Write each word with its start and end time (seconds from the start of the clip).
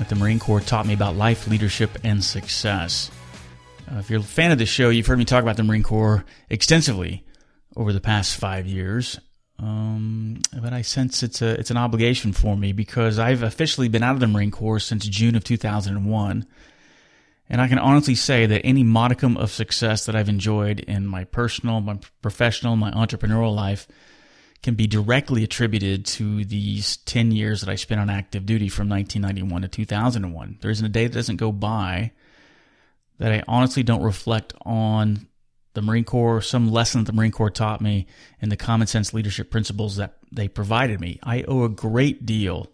that 0.00 0.08
the 0.08 0.16
Marine 0.16 0.38
Corps 0.38 0.60
taught 0.60 0.86
me 0.86 0.94
about 0.94 1.14
life, 1.14 1.46
leadership, 1.46 1.90
and 2.02 2.24
success. 2.24 3.10
Uh, 3.86 3.98
if 3.98 4.08
you're 4.08 4.20
a 4.20 4.22
fan 4.22 4.50
of 4.50 4.56
the 4.56 4.64
show, 4.64 4.88
you've 4.88 5.06
heard 5.06 5.18
me 5.18 5.26
talk 5.26 5.42
about 5.42 5.58
the 5.58 5.62
Marine 5.62 5.82
Corps 5.82 6.24
extensively 6.48 7.22
over 7.76 7.92
the 7.92 8.00
past 8.00 8.36
five 8.36 8.66
years. 8.66 9.20
Um, 9.58 10.40
but 10.58 10.72
I 10.72 10.80
sense 10.80 11.22
it's 11.22 11.42
a 11.42 11.50
it's 11.50 11.70
an 11.70 11.76
obligation 11.76 12.32
for 12.32 12.56
me 12.56 12.72
because 12.72 13.18
I've 13.18 13.42
officially 13.42 13.88
been 13.88 14.02
out 14.02 14.14
of 14.14 14.20
the 14.20 14.26
Marine 14.26 14.50
Corps 14.50 14.78
since 14.78 15.06
June 15.06 15.34
of 15.36 15.44
2001, 15.44 16.46
and 17.50 17.60
I 17.60 17.68
can 17.68 17.78
honestly 17.78 18.14
say 18.14 18.46
that 18.46 18.64
any 18.64 18.82
modicum 18.82 19.36
of 19.36 19.50
success 19.50 20.06
that 20.06 20.16
I've 20.16 20.30
enjoyed 20.30 20.80
in 20.80 21.06
my 21.06 21.24
personal, 21.24 21.82
my 21.82 21.98
professional, 22.22 22.74
my 22.74 22.90
entrepreneurial 22.92 23.54
life 23.54 23.86
can 24.62 24.74
be 24.74 24.86
directly 24.86 25.42
attributed 25.42 26.04
to 26.04 26.44
these 26.44 26.98
10 26.98 27.32
years 27.32 27.60
that 27.60 27.70
I 27.70 27.76
spent 27.76 28.00
on 28.00 28.10
active 28.10 28.44
duty 28.44 28.68
from 28.68 28.88
1991 28.88 29.62
to 29.62 29.68
2001. 29.68 30.58
There 30.60 30.70
isn't 30.70 30.84
a 30.84 30.88
day 30.88 31.06
that 31.06 31.14
doesn't 31.14 31.36
go 31.36 31.50
by 31.50 32.12
that 33.18 33.32
I 33.32 33.42
honestly 33.48 33.82
don't 33.82 34.02
reflect 34.02 34.54
on 34.62 35.26
the 35.74 35.82
Marine 35.82 36.04
Corps, 36.04 36.42
some 36.42 36.70
lesson 36.70 37.04
that 37.04 37.10
the 37.10 37.16
Marine 37.16 37.30
Corps 37.30 37.50
taught 37.50 37.80
me, 37.80 38.06
and 38.42 38.50
the 38.50 38.56
common 38.56 38.86
sense 38.86 39.14
leadership 39.14 39.50
principles 39.50 39.96
that 39.96 40.16
they 40.32 40.48
provided 40.48 41.00
me. 41.00 41.18
I 41.22 41.42
owe 41.42 41.64
a 41.64 41.68
great 41.68 42.26
deal 42.26 42.68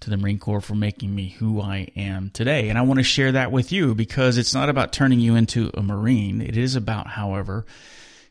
to 0.00 0.10
the 0.10 0.16
Marine 0.16 0.38
Corps 0.38 0.60
for 0.60 0.74
making 0.74 1.14
me 1.14 1.30
who 1.30 1.60
I 1.60 1.88
am 1.94 2.30
today. 2.30 2.68
And 2.68 2.78
I 2.78 2.82
want 2.82 2.98
to 2.98 3.04
share 3.04 3.32
that 3.32 3.52
with 3.52 3.70
you 3.70 3.94
because 3.94 4.38
it's 4.38 4.54
not 4.54 4.68
about 4.68 4.92
turning 4.92 5.20
you 5.20 5.36
into 5.36 5.70
a 5.74 5.82
Marine. 5.82 6.40
It 6.40 6.56
is 6.56 6.74
about, 6.74 7.08
however, 7.08 7.64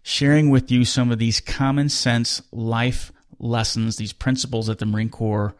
sharing 0.03 0.49
with 0.49 0.71
you 0.71 0.85
some 0.85 1.11
of 1.11 1.19
these 1.19 1.39
common 1.39 1.89
sense 1.89 2.41
life 2.51 3.11
lessons, 3.39 3.97
these 3.97 4.13
principles 4.13 4.67
that 4.67 4.79
the 4.79 4.85
Marine 4.85 5.09
Corps 5.09 5.55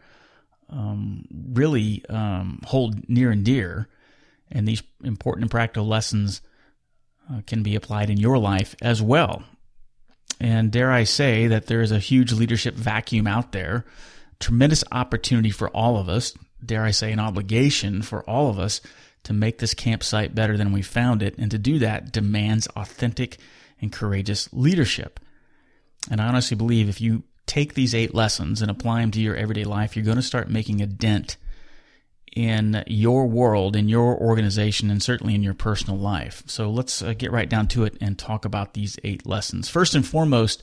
um, 0.70 1.26
really 1.52 2.04
um, 2.08 2.60
hold 2.64 3.08
near 3.08 3.30
and 3.30 3.44
dear. 3.44 3.88
And 4.50 4.66
these 4.66 4.82
important 5.02 5.44
and 5.44 5.50
practical 5.50 5.86
lessons 5.86 6.42
uh, 7.30 7.40
can 7.46 7.62
be 7.62 7.74
applied 7.74 8.10
in 8.10 8.18
your 8.18 8.38
life 8.38 8.74
as 8.82 9.00
well. 9.00 9.44
And 10.40 10.70
dare 10.72 10.90
I 10.90 11.04
say 11.04 11.46
that 11.46 11.66
there 11.66 11.82
is 11.82 11.92
a 11.92 11.98
huge 11.98 12.32
leadership 12.32 12.74
vacuum 12.74 13.26
out 13.26 13.52
there, 13.52 13.84
tremendous 14.40 14.82
opportunity 14.90 15.50
for 15.50 15.68
all 15.70 15.96
of 15.96 16.08
us, 16.08 16.34
dare 16.64 16.82
I 16.82 16.90
say, 16.90 17.12
an 17.12 17.20
obligation 17.20 18.02
for 18.02 18.28
all 18.28 18.50
of 18.50 18.58
us 18.58 18.80
to 19.24 19.32
make 19.32 19.58
this 19.58 19.72
campsite 19.72 20.34
better 20.34 20.56
than 20.56 20.72
we 20.72 20.82
found 20.82 21.22
it. 21.22 21.36
And 21.38 21.50
to 21.52 21.58
do 21.58 21.78
that 21.78 22.12
demands 22.12 22.66
authentic 22.68 23.38
and 23.82 23.92
courageous 23.92 24.48
leadership. 24.52 25.20
And 26.10 26.20
I 26.20 26.28
honestly 26.28 26.56
believe 26.56 26.88
if 26.88 27.00
you 27.00 27.24
take 27.46 27.74
these 27.74 27.94
eight 27.94 28.14
lessons 28.14 28.62
and 28.62 28.70
apply 28.70 29.00
them 29.00 29.10
to 29.10 29.20
your 29.20 29.36
everyday 29.36 29.64
life, 29.64 29.94
you're 29.94 30.04
going 30.04 30.16
to 30.16 30.22
start 30.22 30.48
making 30.48 30.80
a 30.80 30.86
dent 30.86 31.36
in 32.34 32.82
your 32.86 33.26
world, 33.26 33.76
in 33.76 33.88
your 33.88 34.16
organization, 34.16 34.90
and 34.90 35.02
certainly 35.02 35.34
in 35.34 35.42
your 35.42 35.54
personal 35.54 35.98
life. 35.98 36.42
So 36.46 36.70
let's 36.70 37.02
uh, 37.02 37.12
get 37.12 37.30
right 37.30 37.48
down 37.48 37.68
to 37.68 37.84
it 37.84 37.98
and 38.00 38.18
talk 38.18 38.44
about 38.44 38.72
these 38.72 38.98
eight 39.04 39.26
lessons. 39.26 39.68
First 39.68 39.94
and 39.94 40.06
foremost 40.06 40.62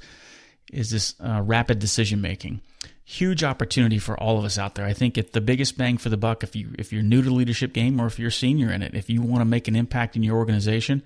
is 0.72 0.90
this 0.90 1.13
uh, 1.19 1.41
rapid 1.44 1.79
decision 1.79 2.22
making. 2.22 2.62
Huge 3.03 3.44
opportunity 3.44 4.00
for 4.00 4.19
all 4.19 4.38
of 4.38 4.46
us 4.46 4.58
out 4.58 4.75
there. 4.75 4.85
I 4.85 4.94
think 4.94 5.18
it's 5.18 5.31
the 5.31 5.41
biggest 5.41 5.78
bang 5.78 5.97
for 5.97 6.09
the 6.09 6.18
buck 6.18 6.44
if 6.44 6.56
you 6.56 6.69
if 6.78 6.94
you're 6.94 7.02
new 7.02 7.24
to 7.24 7.31
leadership 7.31 7.74
game 7.74 8.00
or 8.00 8.06
if 8.06 8.19
you're 8.19 8.29
senior 8.29 8.72
in 8.72 8.84
it. 8.84 8.94
If 8.94 9.09
you 9.09 9.22
want 9.22 9.41
to 9.41 9.46
make 9.46 9.68
an 9.68 9.75
impact 9.75 10.16
in 10.16 10.22
your 10.22 10.38
organization, 10.38 11.02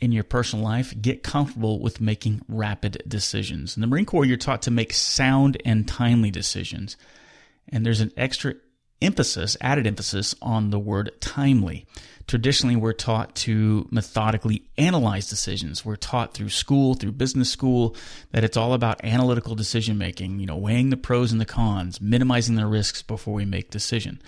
in 0.00 0.12
your 0.12 0.24
personal 0.24 0.64
life, 0.64 0.94
get 1.00 1.22
comfortable 1.22 1.80
with 1.80 2.00
making 2.00 2.42
rapid 2.48 3.02
decisions. 3.06 3.76
In 3.76 3.80
the 3.80 3.86
Marine 3.86 4.04
Corps, 4.04 4.24
you're 4.24 4.36
taught 4.36 4.62
to 4.62 4.70
make 4.70 4.92
sound 4.92 5.60
and 5.64 5.88
timely 5.88 6.30
decisions. 6.30 6.96
And 7.68 7.84
there's 7.84 8.00
an 8.00 8.12
extra 8.16 8.54
emphasis, 9.02 9.56
added 9.60 9.86
emphasis 9.86 10.34
on 10.40 10.70
the 10.70 10.78
word 10.78 11.10
timely. 11.20 11.86
Traditionally, 12.26 12.76
we're 12.76 12.92
taught 12.92 13.34
to 13.36 13.88
methodically 13.90 14.68
analyze 14.76 15.28
decisions. 15.28 15.84
We're 15.84 15.96
taught 15.96 16.34
through 16.34 16.50
school, 16.50 16.94
through 16.94 17.12
business 17.12 17.50
school, 17.50 17.96
that 18.32 18.44
it's 18.44 18.56
all 18.56 18.74
about 18.74 19.02
analytical 19.04 19.54
decision 19.54 19.96
making, 19.96 20.38
you 20.38 20.46
know, 20.46 20.56
weighing 20.56 20.90
the 20.90 20.96
pros 20.96 21.32
and 21.32 21.40
the 21.40 21.46
cons, 21.46 22.00
minimizing 22.00 22.56
the 22.56 22.66
risks 22.66 23.02
before 23.02 23.34
we 23.34 23.44
make 23.44 23.70
decision. 23.70 24.20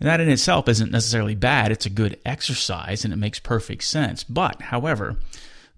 And 0.00 0.08
that 0.08 0.20
in 0.20 0.28
itself 0.28 0.68
isn't 0.68 0.92
necessarily 0.92 1.34
bad. 1.34 1.72
It's 1.72 1.86
a 1.86 1.90
good 1.90 2.18
exercise 2.24 3.04
and 3.04 3.12
it 3.12 3.16
makes 3.16 3.40
perfect 3.40 3.84
sense. 3.84 4.22
But, 4.22 4.62
however, 4.62 5.16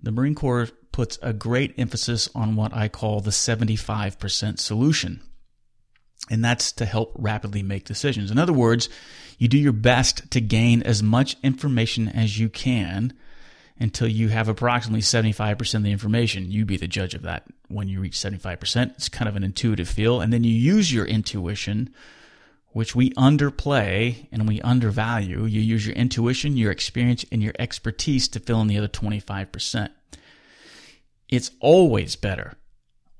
the 0.02 0.12
Marine 0.12 0.34
Corps 0.34 0.68
puts 0.92 1.18
a 1.22 1.32
great 1.32 1.74
emphasis 1.78 2.28
on 2.34 2.56
what 2.56 2.74
I 2.74 2.88
call 2.88 3.20
the 3.20 3.30
75% 3.30 4.58
solution. 4.58 5.22
And 6.30 6.44
that's 6.44 6.72
to 6.72 6.84
help 6.84 7.12
rapidly 7.16 7.62
make 7.62 7.84
decisions. 7.84 8.30
In 8.30 8.38
other 8.38 8.52
words, 8.52 8.88
you 9.38 9.48
do 9.48 9.58
your 9.58 9.72
best 9.72 10.30
to 10.32 10.40
gain 10.40 10.82
as 10.82 11.02
much 11.02 11.36
information 11.42 12.08
as 12.08 12.38
you 12.38 12.48
can 12.48 13.14
until 13.78 14.06
you 14.06 14.28
have 14.28 14.48
approximately 14.48 15.00
75% 15.00 15.74
of 15.74 15.82
the 15.82 15.90
information. 15.90 16.50
You 16.50 16.66
be 16.66 16.76
the 16.76 16.86
judge 16.86 17.14
of 17.14 17.22
that 17.22 17.46
when 17.68 17.88
you 17.88 18.00
reach 18.00 18.18
75%. 18.18 18.90
It's 18.90 19.08
kind 19.08 19.28
of 19.28 19.36
an 19.36 19.44
intuitive 19.44 19.88
feel. 19.88 20.20
And 20.20 20.30
then 20.32 20.44
you 20.44 20.52
use 20.52 20.92
your 20.92 21.06
intuition 21.06 21.94
which 22.72 22.94
we 22.94 23.10
underplay 23.10 24.28
and 24.30 24.46
we 24.46 24.60
undervalue. 24.60 25.44
You 25.44 25.60
use 25.60 25.86
your 25.86 25.96
intuition, 25.96 26.56
your 26.56 26.70
experience, 26.70 27.24
and 27.32 27.42
your 27.42 27.54
expertise 27.58 28.28
to 28.28 28.40
fill 28.40 28.60
in 28.60 28.68
the 28.68 28.78
other 28.78 28.88
25%. 28.88 29.90
It's 31.28 31.50
always 31.60 32.16
better, 32.16 32.54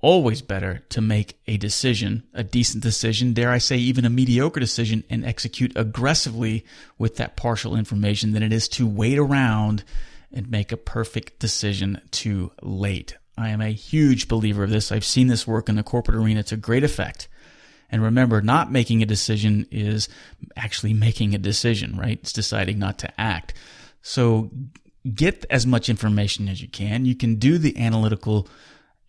always 0.01 0.43
better 0.43 0.83
to 0.91 1.01
make 1.01 1.39
a 1.47 1.57
decision, 1.57 2.25
a 2.35 2.43
decent 2.43 2.83
decision, 2.83 3.33
dare 3.33 3.51
I 3.51 3.59
say 3.59 3.77
even 3.77 4.05
a 4.05 4.11
mediocre 4.11 4.61
decision, 4.61 5.05
and 5.11 5.25
execute 5.25 5.73
aggressively 5.77 6.65
with 6.99 7.17
that 7.17 7.37
partial 7.37 7.77
information 7.77 8.33
than 8.33 8.43
it 8.43 8.53
is 8.53 8.69
to 8.71 8.87
wait 8.87 9.19
around 9.19 9.85
and 10.33 10.51
make 10.51 10.71
a 10.71 10.77
perfect 10.77 11.39
decision 11.41 12.01
too 12.11 12.53
late. 12.63 13.17
I 13.37 13.49
am 13.49 13.61
a 13.61 13.73
huge 13.73 14.29
believer 14.29 14.65
of 14.65 14.71
this. 14.71 14.93
I've 14.93 15.05
seen 15.05 15.29
this 15.29 15.47
work 15.47 15.69
in 15.69 15.77
the 15.77 15.83
corporate 15.83 16.17
arena 16.17 16.43
to 16.45 16.57
great 16.57 16.85
effect. 16.85 17.29
And 17.91 18.03
remember, 18.03 18.41
not 18.41 18.71
making 18.71 19.03
a 19.03 19.07
decision 19.07 19.67
is 19.71 20.09
actually 20.57 20.95
making 20.95 21.35
a 21.35 21.39
decision, 21.39 21.97
right? 21.97 22.19
It's 22.21 22.33
deciding 22.33 22.79
not 22.79 22.99
to 22.99 23.21
act. 23.21 23.55
So 24.03 24.51
get 25.15 25.45
as 25.51 25.67
much 25.67 25.89
information 25.89 26.49
as 26.49 26.63
you 26.63 26.69
can. 26.69 27.05
You 27.05 27.15
can 27.15 27.37
do 27.37 27.59
the 27.59 27.77
analytical 27.79 28.49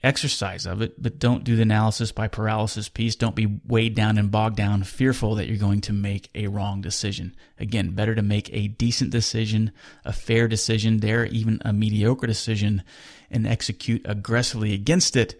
exercise 0.04 0.66
of 0.66 0.82
it, 0.82 1.02
but 1.02 1.20
don't 1.20 1.44
do 1.44 1.56
the 1.56 1.62
analysis 1.62 2.12
by 2.12 2.28
paralysis 2.28 2.90
piece. 2.90 3.16
Don't 3.16 3.36
be 3.36 3.60
weighed 3.68 3.96
down 3.96 4.18
and 4.18 4.32
bogged 4.32 4.56
down, 4.56 4.84
fearful 4.84 5.36
that 5.36 5.48
you're 5.48 5.58
going 5.58 5.82
to 5.82 5.94
make 5.94 6.30
a 6.34 6.48
wrong 6.48 6.82
decision. 6.82 7.36
Again, 7.60 7.92
better 7.92 8.16
to 8.16 8.22
make 8.22 8.52
a 8.52 8.70
decent 8.70 9.12
decision, 9.12 9.72
a 10.04 10.12
fair 10.12 10.48
decision, 10.48 11.02
there, 11.02 11.26
even 11.26 11.62
a 11.64 11.72
mediocre 11.72 12.26
decision, 12.26 12.84
and 13.30 13.46
execute 13.46 14.02
aggressively 14.06 14.74
against 14.74 15.16
it. 15.16 15.40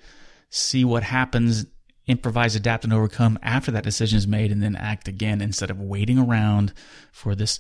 See 0.50 0.86
what 0.86 1.04
happens 1.04 1.66
improvise, 2.08 2.56
adapt, 2.56 2.84
and 2.84 2.94
overcome 2.94 3.38
after 3.42 3.72
that 3.72 3.84
decision 3.84 4.18
is 4.18 4.28
made 4.28 4.52
and 4.52 4.62
then 4.62 4.76
act 4.76 5.08
again 5.08 5.42
instead 5.42 5.70
of 5.70 5.80
waiting 5.80 6.18
around 6.18 6.74
for 7.12 7.36
this 7.36 7.60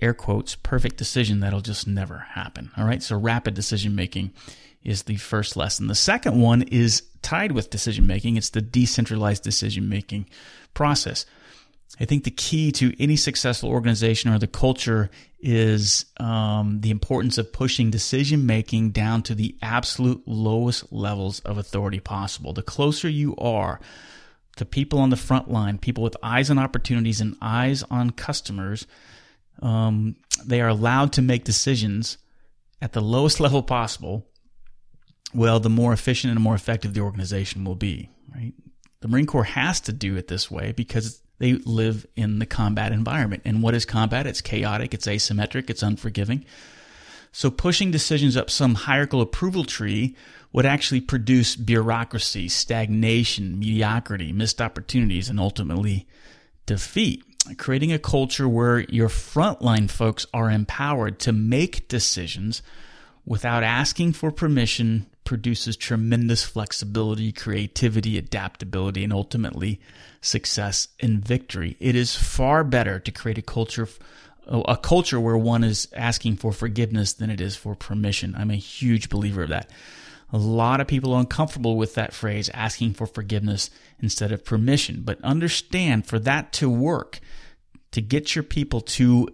air 0.00 0.14
quotes 0.14 0.54
perfect 0.54 0.96
decision 0.96 1.40
that'll 1.40 1.60
just 1.60 1.86
never 1.86 2.18
happen. 2.30 2.70
All 2.76 2.84
right. 2.84 3.02
So 3.02 3.16
rapid 3.16 3.54
decision 3.54 3.94
making 3.94 4.32
is 4.82 5.04
the 5.04 5.16
first 5.16 5.56
lesson. 5.56 5.86
The 5.86 5.94
second 5.94 6.40
one 6.40 6.62
is 6.62 7.02
tied 7.22 7.52
with 7.52 7.70
decision 7.70 8.06
making. 8.06 8.36
It's 8.36 8.50
the 8.50 8.60
decentralized 8.60 9.42
decision 9.42 9.88
making 9.88 10.28
process. 10.74 11.26
I 12.00 12.04
think 12.04 12.24
the 12.24 12.30
key 12.30 12.70
to 12.72 12.94
any 13.02 13.16
successful 13.16 13.70
organization 13.70 14.32
or 14.32 14.38
the 14.38 14.46
culture 14.46 15.10
is 15.40 16.06
um, 16.18 16.80
the 16.80 16.90
importance 16.90 17.38
of 17.38 17.52
pushing 17.52 17.90
decision 17.90 18.46
making 18.46 18.90
down 18.90 19.22
to 19.22 19.34
the 19.34 19.56
absolute 19.62 20.22
lowest 20.26 20.92
levels 20.92 21.40
of 21.40 21.58
authority 21.58 22.00
possible. 22.00 22.52
The 22.52 22.62
closer 22.62 23.08
you 23.08 23.34
are 23.36 23.80
to 24.56 24.64
people 24.64 24.98
on 24.98 25.10
the 25.10 25.16
front 25.16 25.50
line, 25.50 25.78
people 25.78 26.02
with 26.02 26.16
eyes 26.22 26.50
on 26.50 26.58
opportunities 26.58 27.20
and 27.20 27.36
eyes 27.40 27.82
on 27.84 28.10
customers, 28.10 28.86
um, 29.62 30.16
they 30.44 30.60
are 30.60 30.68
allowed 30.68 31.12
to 31.14 31.22
make 31.22 31.44
decisions 31.44 32.18
at 32.82 32.92
the 32.92 33.00
lowest 33.00 33.40
level 33.40 33.62
possible. 33.62 34.26
Well, 35.34 35.60
the 35.60 35.70
more 35.70 35.92
efficient 35.92 36.32
and 36.32 36.42
more 36.42 36.54
effective 36.54 36.94
the 36.94 37.00
organization 37.00 37.64
will 37.64 37.76
be, 37.76 38.10
right? 38.34 38.54
The 39.00 39.08
Marine 39.08 39.26
Corps 39.26 39.44
has 39.44 39.80
to 39.82 39.92
do 39.92 40.16
it 40.16 40.26
this 40.26 40.50
way 40.50 40.72
because 40.72 41.22
They 41.38 41.54
live 41.54 42.06
in 42.16 42.38
the 42.38 42.46
combat 42.46 42.92
environment. 42.92 43.42
And 43.44 43.62
what 43.62 43.74
is 43.74 43.84
combat? 43.84 44.26
It's 44.26 44.40
chaotic, 44.40 44.94
it's 44.94 45.06
asymmetric, 45.06 45.70
it's 45.70 45.82
unforgiving. 45.82 46.44
So 47.32 47.50
pushing 47.50 47.90
decisions 47.90 48.36
up 48.36 48.50
some 48.50 48.74
hierarchical 48.74 49.20
approval 49.20 49.64
tree 49.64 50.16
would 50.52 50.66
actually 50.66 51.00
produce 51.00 51.56
bureaucracy, 51.56 52.48
stagnation, 52.48 53.58
mediocrity, 53.58 54.32
missed 54.32 54.60
opportunities, 54.60 55.28
and 55.28 55.38
ultimately 55.38 56.06
defeat. 56.66 57.22
Creating 57.56 57.92
a 57.92 57.98
culture 57.98 58.48
where 58.48 58.80
your 58.80 59.08
frontline 59.08 59.88
folks 59.88 60.26
are 60.34 60.50
empowered 60.50 61.18
to 61.20 61.32
make 61.32 61.88
decisions 61.88 62.62
without 63.28 63.62
asking 63.62 64.14
for 64.14 64.32
permission 64.32 65.04
produces 65.24 65.76
tremendous 65.76 66.42
flexibility, 66.42 67.30
creativity, 67.30 68.16
adaptability, 68.16 69.04
and 69.04 69.12
ultimately 69.12 69.78
success 70.22 70.88
and 71.00 71.22
victory. 71.22 71.76
It 71.78 71.94
is 71.94 72.16
far 72.16 72.64
better 72.64 72.98
to 72.98 73.12
create 73.12 73.36
a 73.38 73.42
culture 73.42 73.86
a 74.50 74.78
culture 74.78 75.20
where 75.20 75.36
one 75.36 75.62
is 75.62 75.88
asking 75.94 76.36
for 76.36 76.52
forgiveness 76.52 77.12
than 77.12 77.28
it 77.28 77.38
is 77.38 77.54
for 77.54 77.74
permission. 77.74 78.34
I'm 78.34 78.50
a 78.50 78.56
huge 78.56 79.10
believer 79.10 79.42
of 79.42 79.50
that. 79.50 79.70
A 80.32 80.38
lot 80.38 80.80
of 80.80 80.86
people 80.86 81.12
are 81.12 81.20
uncomfortable 81.20 81.76
with 81.76 81.96
that 81.96 82.14
phrase, 82.14 82.48
asking 82.54 82.94
for 82.94 83.06
forgiveness 83.06 83.68
instead 84.00 84.32
of 84.32 84.46
permission. 84.46 85.02
But 85.04 85.22
understand 85.22 86.06
for 86.06 86.18
that 86.20 86.54
to 86.54 86.70
work, 86.70 87.20
to 87.90 88.00
get 88.00 88.34
your 88.34 88.42
people 88.42 88.80
to 88.80 89.28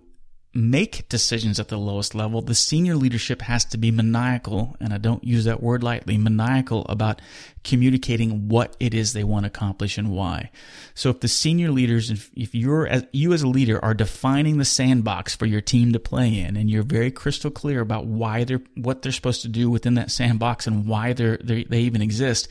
make 0.55 1.09
decisions 1.09 1.59
at 1.59 1.69
the 1.69 1.77
lowest 1.77 2.15
level, 2.15 2.41
the 2.41 2.55
senior 2.55 2.95
leadership 2.95 3.43
has 3.43 3.65
to 3.67 3.79
be 3.79 3.91
maniacal, 3.91 4.77
and 4.81 4.95
I 4.95 4.99
don't 4.99 5.25
use 5.25 5.45
that 5.45 5.63
word 5.63 5.83
lightly, 5.83 6.17
maniacal 6.17 6.87
about 6.89 7.21
communicating 7.65 8.49
what 8.49 8.77
it 8.79 8.95
is 8.95 9.13
they 9.13 9.25
want 9.25 9.45
to 9.45 9.49
accomplish 9.49 9.99
and 9.99 10.11
why. 10.11 10.51
So 10.95 11.11
if 11.11 11.21
the 11.21 11.29
senior 11.29 11.71
leaders, 11.71 12.11
if, 12.11 12.31
if 12.37 12.55
you're, 12.55 12.87
as, 12.87 13.05
you 13.13 13.33
as 13.33 13.43
a 13.43 13.49
leader 13.49 13.85
are 13.85 13.95
defining 13.95 14.59
the 14.59 14.65
sandbox 14.65 15.35
for 15.35 15.47
your 15.47 15.61
team 15.61 15.93
to 15.93 15.99
play 15.99 16.39
in, 16.39 16.57
and 16.57 16.71
you're 16.71 16.85
very 16.85 17.11
crystal 17.11 17.51
clear 17.51 17.81
about 17.81 18.07
why 18.07 18.45
they're, 18.45 18.63
what 18.77 19.03
they're 19.03 19.13
supposed 19.13 19.43
to 19.43 19.49
do 19.49 19.69
within 19.69 19.95
that 19.95 20.11
sandbox 20.11 20.67
and 20.67 20.87
why 20.87 21.13
they're, 21.13 21.39
they're 21.43 21.65
they 21.65 21.81
even 21.81 22.03
exist, 22.03 22.49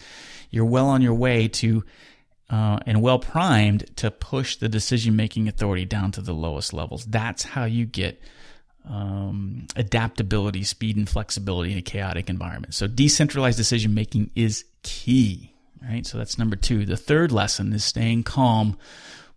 you're 0.50 0.66
well 0.66 0.88
on 0.88 1.02
your 1.02 1.14
way 1.14 1.48
to 1.48 1.84
uh, 2.54 2.78
and 2.86 3.02
well 3.02 3.18
primed 3.18 3.84
to 3.98 4.12
push 4.12 4.58
the 4.58 4.70
decision 4.70 5.16
making 5.16 5.48
authority 5.48 5.86
down 5.86 6.12
to 6.12 6.22
the 6.22 6.34
lowest 6.34 6.72
levels. 6.72 7.04
That's 7.06 7.42
how 7.42 7.66
you 7.66 7.88
get 7.88 8.22
um, 8.88 9.66
adaptability, 9.76 10.64
speed, 10.64 10.96
and 10.96 11.10
flexibility 11.10 11.72
in 11.72 11.80
a 11.80 11.82
chaotic 11.82 12.30
environment. 12.30 12.76
So, 12.76 12.86
decentralized 12.86 13.58
decision 13.58 13.96
making 13.96 14.30
is 14.36 14.66
key, 14.84 15.56
right? 15.82 16.06
So, 16.06 16.20
that's 16.20 16.38
number 16.38 16.56
two. 16.56 16.86
The 16.86 16.96
third 16.96 17.32
lesson 17.32 17.74
is 17.74 17.84
staying 17.84 18.22
calm 18.22 18.78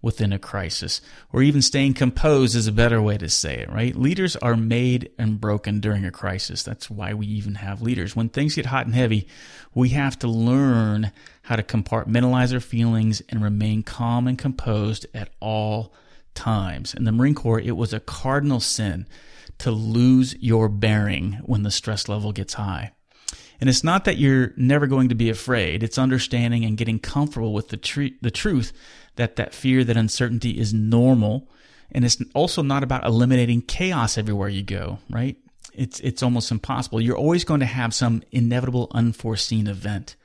within 0.06 0.32
a 0.32 0.38
crisis, 0.38 1.00
or 1.32 1.42
even 1.42 1.60
staying 1.60 1.92
composed 1.92 2.54
is 2.54 2.68
a 2.68 2.72
better 2.72 3.02
way 3.02 3.18
to 3.18 3.28
say 3.28 3.56
it, 3.56 3.68
right? 3.68 3.96
Leaders 3.96 4.36
are 4.36 4.56
made 4.56 5.10
and 5.18 5.40
broken 5.40 5.80
during 5.80 6.04
a 6.04 6.12
crisis. 6.12 6.62
That's 6.62 6.88
why 6.88 7.12
we 7.12 7.26
even 7.26 7.56
have 7.56 7.82
leaders. 7.82 8.14
When 8.14 8.28
things 8.28 8.54
get 8.54 8.66
hot 8.66 8.86
and 8.86 8.94
heavy, 8.94 9.26
we 9.74 9.88
have 9.88 10.16
to 10.20 10.28
learn 10.28 11.10
how 11.42 11.56
to 11.56 11.62
compartmentalize 11.64 12.54
our 12.54 12.60
feelings 12.60 13.20
and 13.28 13.42
remain 13.42 13.82
calm 13.82 14.28
and 14.28 14.38
composed 14.38 15.06
at 15.12 15.30
all 15.40 15.92
times. 16.34 16.94
In 16.94 17.02
the 17.02 17.10
Marine 17.10 17.34
Corps, 17.34 17.58
it 17.58 17.76
was 17.76 17.92
a 17.92 17.98
cardinal 17.98 18.60
sin 18.60 19.08
to 19.58 19.72
lose 19.72 20.36
your 20.38 20.68
bearing 20.68 21.40
when 21.42 21.64
the 21.64 21.72
stress 21.72 22.08
level 22.08 22.30
gets 22.30 22.54
high. 22.54 22.92
And 23.60 23.70
it's 23.70 23.84
not 23.84 24.04
that 24.04 24.18
you're 24.18 24.52
never 24.56 24.86
going 24.86 25.08
to 25.08 25.14
be 25.14 25.30
afraid. 25.30 25.82
It's 25.82 25.98
understanding 25.98 26.64
and 26.64 26.76
getting 26.76 26.98
comfortable 26.98 27.52
with 27.52 27.68
the, 27.68 27.76
tr- 27.76 28.16
the 28.20 28.30
truth 28.30 28.72
that 29.16 29.36
that 29.36 29.54
fear, 29.54 29.82
that 29.84 29.96
uncertainty 29.96 30.58
is 30.58 30.74
normal. 30.74 31.48
And 31.90 32.04
it's 32.04 32.18
also 32.34 32.62
not 32.62 32.82
about 32.82 33.06
eliminating 33.06 33.62
chaos 33.62 34.18
everywhere 34.18 34.48
you 34.48 34.62
go, 34.62 34.98
right? 35.08 35.36
It's, 35.72 36.00
it's 36.00 36.22
almost 36.22 36.50
impossible. 36.50 37.00
You're 37.00 37.16
always 37.16 37.44
going 37.44 37.60
to 37.60 37.66
have 37.66 37.94
some 37.94 38.22
inevitable 38.32 38.88
unforeseen 38.92 39.66
event. 39.66 40.16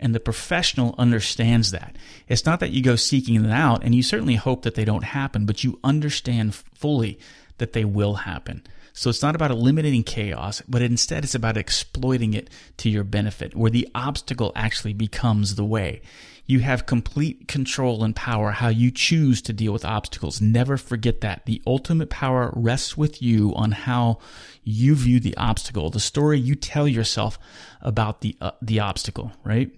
And 0.00 0.14
the 0.14 0.20
professional 0.20 0.94
understands 0.96 1.72
that. 1.72 1.96
It's 2.28 2.46
not 2.46 2.60
that 2.60 2.70
you 2.70 2.82
go 2.82 2.94
seeking 2.94 3.42
them 3.42 3.50
out 3.50 3.82
and 3.82 3.94
you 3.94 4.02
certainly 4.02 4.36
hope 4.36 4.62
that 4.62 4.76
they 4.76 4.84
don't 4.84 5.04
happen, 5.04 5.44
but 5.44 5.64
you 5.64 5.80
understand 5.82 6.54
fully 6.54 7.18
that 7.58 7.72
they 7.72 7.84
will 7.84 8.14
happen. 8.14 8.62
So 8.98 9.10
it's 9.10 9.22
not 9.22 9.36
about 9.36 9.52
eliminating 9.52 10.02
chaos, 10.02 10.60
but 10.66 10.82
instead 10.82 11.22
it's 11.22 11.36
about 11.36 11.56
exploiting 11.56 12.34
it 12.34 12.50
to 12.78 12.90
your 12.90 13.04
benefit, 13.04 13.54
where 13.54 13.70
the 13.70 13.88
obstacle 13.94 14.50
actually 14.56 14.92
becomes 14.92 15.54
the 15.54 15.64
way. 15.64 16.02
You 16.46 16.58
have 16.60 16.84
complete 16.84 17.46
control 17.46 18.02
and 18.02 18.16
power 18.16 18.50
how 18.50 18.70
you 18.70 18.90
choose 18.90 19.40
to 19.42 19.52
deal 19.52 19.72
with 19.72 19.84
obstacles. 19.84 20.40
Never 20.40 20.76
forget 20.76 21.20
that. 21.20 21.46
The 21.46 21.62
ultimate 21.64 22.10
power 22.10 22.52
rests 22.56 22.96
with 22.96 23.22
you 23.22 23.54
on 23.54 23.70
how 23.70 24.18
you 24.64 24.96
view 24.96 25.20
the 25.20 25.36
obstacle, 25.36 25.90
the 25.90 26.00
story 26.00 26.40
you 26.40 26.56
tell 26.56 26.88
yourself 26.88 27.38
about 27.80 28.20
the 28.20 28.36
uh, 28.40 28.50
the 28.60 28.80
obstacle, 28.80 29.30
right? 29.44 29.70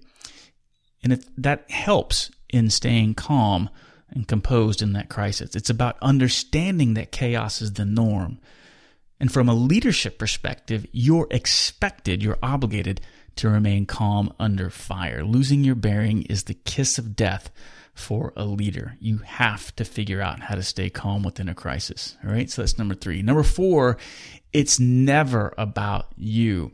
And 1.03 1.13
it, 1.13 1.27
that 1.37 1.71
helps 1.71 2.31
in 2.49 2.71
staying 2.71 3.17
calm 3.17 3.69
and 4.09 4.27
composed 4.27 4.81
in 4.81 4.95
that 4.95 5.11
crisis. 5.11 5.55
It's 5.55 5.69
about 5.69 5.99
understanding 6.01 6.95
that 6.95 7.13
chaos 7.13 7.61
is 7.61 7.75
the 7.75 7.85
norm 7.85 8.39
and 9.21 9.31
from 9.31 9.49
a 9.49 9.55
leadership 9.55 10.19
perspective, 10.19 10.87
you're 10.91 11.29
expected, 11.31 12.23
you're 12.23 12.39
obligated 12.43 13.03
to 13.37 13.51
remain 13.51 13.87
calm 13.87 14.33
under 14.41 14.71
fire. 14.71 15.23
Losing 15.23 15.63
your 15.63 15.75
bearing 15.75 16.23
is 16.23 16.45
the 16.45 16.55
kiss 16.55 16.99
of 16.99 17.15
death 17.15 17.51
for 17.95 18.33
a 18.35 18.45
leader. 18.45 18.97
You 18.99 19.19
have 19.19 19.77
to 19.77 19.85
figure 19.85 20.23
out 20.23 20.41
how 20.41 20.55
to 20.55 20.63
stay 20.63 20.89
calm 20.89 21.23
within 21.23 21.49
a 21.49 21.55
crisis. 21.55 22.17
All 22.25 22.33
right. 22.33 22.51
So 22.51 22.63
that's 22.63 22.79
number 22.79 22.95
three. 22.95 23.21
Number 23.23 23.43
four, 23.43 23.99
it's 24.53 24.81
never 24.81 25.53
about 25.59 26.07
you. 26.17 26.73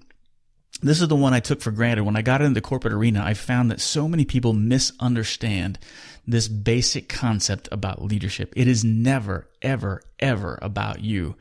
This 0.82 1.00
is 1.00 1.08
the 1.08 1.16
one 1.16 1.32
I 1.32 1.40
took 1.40 1.62
for 1.62 1.70
granted. 1.70 2.04
When 2.04 2.16
I 2.16 2.22
got 2.22 2.42
into 2.42 2.54
the 2.54 2.60
corporate 2.60 2.92
arena, 2.92 3.22
I 3.24 3.34
found 3.34 3.70
that 3.70 3.80
so 3.80 4.06
many 4.06 4.24
people 4.24 4.52
misunderstand 4.52 5.78
this 6.26 6.48
basic 6.48 7.08
concept 7.08 7.68
about 7.72 8.02
leadership. 8.02 8.52
It 8.54 8.68
is 8.68 8.84
never, 8.84 9.48
ever, 9.62 10.02
ever 10.20 10.58
about 10.60 11.00
you 11.00 11.34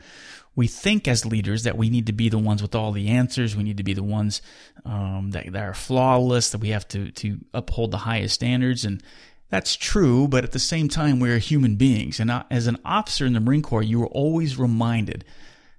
we 0.55 0.67
think 0.67 1.07
as 1.07 1.25
leaders 1.25 1.63
that 1.63 1.77
we 1.77 1.89
need 1.89 2.07
to 2.07 2.13
be 2.13 2.29
the 2.29 2.37
ones 2.37 2.61
with 2.61 2.75
all 2.75 2.91
the 2.91 3.09
answers. 3.09 3.55
We 3.55 3.63
need 3.63 3.77
to 3.77 3.83
be 3.83 3.93
the 3.93 4.03
ones 4.03 4.41
um, 4.85 5.31
that, 5.31 5.51
that 5.51 5.63
are 5.63 5.73
flawless. 5.73 6.51
That 6.51 6.61
we 6.61 6.69
have 6.69 6.87
to 6.89 7.11
to 7.11 7.39
uphold 7.53 7.91
the 7.91 7.97
highest 7.97 8.35
standards, 8.35 8.85
and 8.85 9.03
that's 9.49 9.75
true. 9.75 10.27
But 10.27 10.43
at 10.43 10.53
the 10.53 10.59
same 10.59 10.87
time, 10.87 11.19
we're 11.19 11.39
human 11.39 11.75
beings, 11.75 12.19
and 12.19 12.31
as 12.49 12.67
an 12.67 12.77
officer 12.85 13.25
in 13.25 13.33
the 13.33 13.39
Marine 13.39 13.61
Corps, 13.61 13.83
you 13.83 14.01
are 14.03 14.07
always 14.07 14.57
reminded 14.57 15.25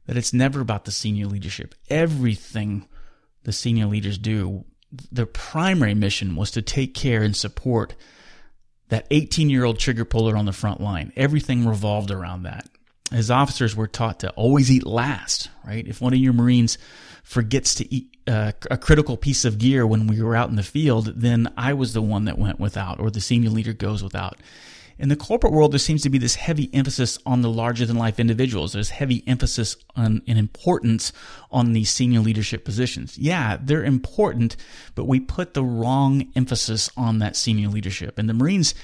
that 0.06 0.16
it's 0.16 0.32
never 0.32 0.60
about 0.60 0.84
the 0.84 0.92
senior 0.92 1.26
leadership. 1.26 1.74
Everything 1.88 2.86
the 3.44 3.52
senior 3.52 3.86
leaders 3.86 4.18
do, 4.18 4.64
their 5.10 5.26
primary 5.26 5.94
mission 5.94 6.36
was 6.36 6.50
to 6.52 6.62
take 6.62 6.94
care 6.94 7.22
and 7.22 7.34
support 7.34 7.94
that 8.88 9.06
18 9.10 9.50
year 9.50 9.64
old 9.64 9.78
trigger 9.78 10.04
puller 10.04 10.36
on 10.36 10.44
the 10.44 10.52
front 10.52 10.80
line. 10.80 11.12
Everything 11.16 11.66
revolved 11.66 12.10
around 12.10 12.42
that 12.42 12.68
as 13.12 13.30
officers, 13.30 13.76
we're 13.76 13.86
taught 13.86 14.20
to 14.20 14.30
always 14.30 14.70
eat 14.70 14.86
last, 14.86 15.48
right? 15.64 15.86
If 15.86 16.00
one 16.00 16.12
of 16.12 16.18
your 16.18 16.32
Marines 16.32 16.78
forgets 17.22 17.74
to 17.76 17.94
eat 17.94 18.16
uh, 18.26 18.52
a 18.70 18.76
critical 18.76 19.16
piece 19.16 19.44
of 19.44 19.58
gear 19.58 19.86
when 19.86 20.06
we 20.06 20.22
were 20.22 20.36
out 20.36 20.48
in 20.48 20.56
the 20.56 20.62
field, 20.62 21.12
then 21.16 21.52
I 21.56 21.72
was 21.74 21.92
the 21.92 22.02
one 22.02 22.24
that 22.24 22.38
went 22.38 22.58
without, 22.58 22.98
or 22.98 23.10
the 23.10 23.20
senior 23.20 23.50
leader 23.50 23.72
goes 23.72 24.02
without. 24.02 24.40
In 24.98 25.10
the 25.10 25.16
corporate 25.16 25.52
world, 25.52 25.72
there 25.72 25.78
seems 25.78 26.02
to 26.02 26.10
be 26.10 26.18
this 26.18 26.36
heavy 26.36 26.70
emphasis 26.72 27.18
on 27.26 27.42
the 27.42 27.50
larger 27.50 27.84
than 27.84 27.96
life 27.96 28.18
individuals. 28.18 28.72
There's 28.72 28.88
heavy 28.88 29.22
emphasis 29.26 29.76
on 29.94 30.22
an 30.26 30.38
importance 30.38 31.12
on 31.50 31.74
these 31.74 31.90
senior 31.90 32.20
leadership 32.20 32.64
positions. 32.64 33.18
Yeah, 33.18 33.58
they're 33.60 33.84
important, 33.84 34.56
but 34.94 35.04
we 35.04 35.20
put 35.20 35.52
the 35.52 35.64
wrong 35.64 36.32
emphasis 36.34 36.88
on 36.96 37.18
that 37.18 37.36
senior 37.36 37.68
leadership. 37.68 38.18
And 38.18 38.26
the 38.28 38.34
Marines, 38.34 38.74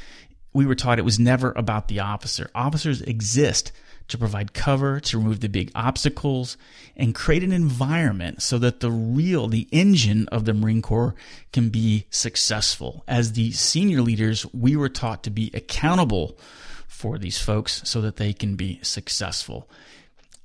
we 0.52 0.66
were 0.66 0.74
taught 0.74 0.98
it 0.98 1.04
was 1.04 1.18
never 1.18 1.52
about 1.52 1.88
the 1.88 2.00
officer. 2.00 2.50
Officers 2.54 3.00
exist 3.00 3.72
to 4.08 4.18
provide 4.18 4.52
cover, 4.52 5.00
to 5.00 5.18
remove 5.18 5.40
the 5.40 5.48
big 5.48 5.70
obstacles, 5.74 6.56
and 6.96 7.14
create 7.14 7.42
an 7.42 7.52
environment 7.52 8.42
so 8.42 8.58
that 8.58 8.80
the 8.80 8.90
real, 8.90 9.48
the 9.48 9.68
engine 9.72 10.28
of 10.28 10.44
the 10.44 10.54
Marine 10.54 10.82
Corps 10.82 11.14
can 11.52 11.68
be 11.68 12.06
successful. 12.10 13.04
As 13.08 13.32
the 13.32 13.52
senior 13.52 14.02
leaders, 14.02 14.46
we 14.52 14.76
were 14.76 14.88
taught 14.88 15.22
to 15.24 15.30
be 15.30 15.50
accountable 15.54 16.38
for 16.86 17.18
these 17.18 17.38
folks 17.38 17.82
so 17.84 18.00
that 18.00 18.16
they 18.16 18.32
can 18.32 18.54
be 18.54 18.78
successful. 18.82 19.68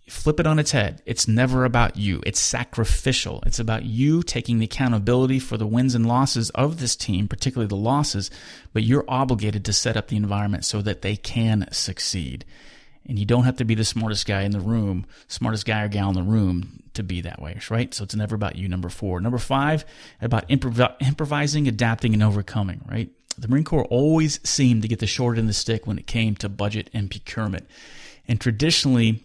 Flip 0.09 0.39
it 0.39 0.47
on 0.47 0.57
its 0.57 0.71
head. 0.71 1.01
It's 1.05 1.27
never 1.27 1.65
about 1.65 1.97
you. 1.97 2.23
It's 2.25 2.39
sacrificial. 2.39 3.43
It's 3.45 3.59
about 3.59 3.83
you 3.83 4.23
taking 4.23 4.57
the 4.57 4.65
accountability 4.65 5.37
for 5.39 5.57
the 5.57 5.67
wins 5.67 5.95
and 5.95 6.05
losses 6.05 6.49
of 6.51 6.79
this 6.79 6.95
team, 6.95 7.27
particularly 7.27 7.67
the 7.67 7.75
losses, 7.75 8.31
but 8.71 8.83
you're 8.83 9.03
obligated 9.09 9.65
to 9.65 9.73
set 9.73 9.97
up 9.97 10.07
the 10.07 10.15
environment 10.15 10.63
so 10.63 10.81
that 10.81 11.01
they 11.01 11.17
can 11.17 11.67
succeed. 11.73 12.45
And 13.07 13.17
you 13.17 13.25
don't 13.25 13.45
have 13.45 13.57
to 13.57 13.65
be 13.65 13.75
the 13.75 13.85
smartest 13.85 14.25
guy 14.25 14.41
in 14.41 14.51
the 14.51 14.59
room, 14.59 15.05
smartest 15.27 15.65
guy 15.65 15.83
or 15.83 15.87
gal 15.87 16.09
in 16.09 16.15
the 16.15 16.23
room 16.23 16.83
to 16.93 17.03
be 17.03 17.21
that 17.21 17.41
way, 17.41 17.59
right? 17.69 17.93
So 17.93 18.03
it's 18.03 18.15
never 18.15 18.35
about 18.35 18.57
you. 18.57 18.67
Number 18.67 18.89
four. 18.89 19.21
Number 19.21 19.37
five, 19.37 19.85
about 20.21 20.49
improv- 20.49 20.95
improvising, 20.99 21.67
adapting, 21.67 22.13
and 22.13 22.21
overcoming, 22.21 22.81
right? 22.89 23.09
The 23.37 23.47
Marine 23.47 23.63
Corps 23.63 23.85
always 23.85 24.39
seemed 24.47 24.81
to 24.81 24.87
get 24.87 24.99
the 24.99 25.07
short 25.07 25.37
end 25.37 25.45
of 25.45 25.47
the 25.47 25.53
stick 25.53 25.85
when 25.87 25.99
it 25.99 26.07
came 26.07 26.35
to 26.37 26.49
budget 26.49 26.89
and 26.93 27.09
procurement. 27.09 27.67
And 28.27 28.41
traditionally, 28.41 29.23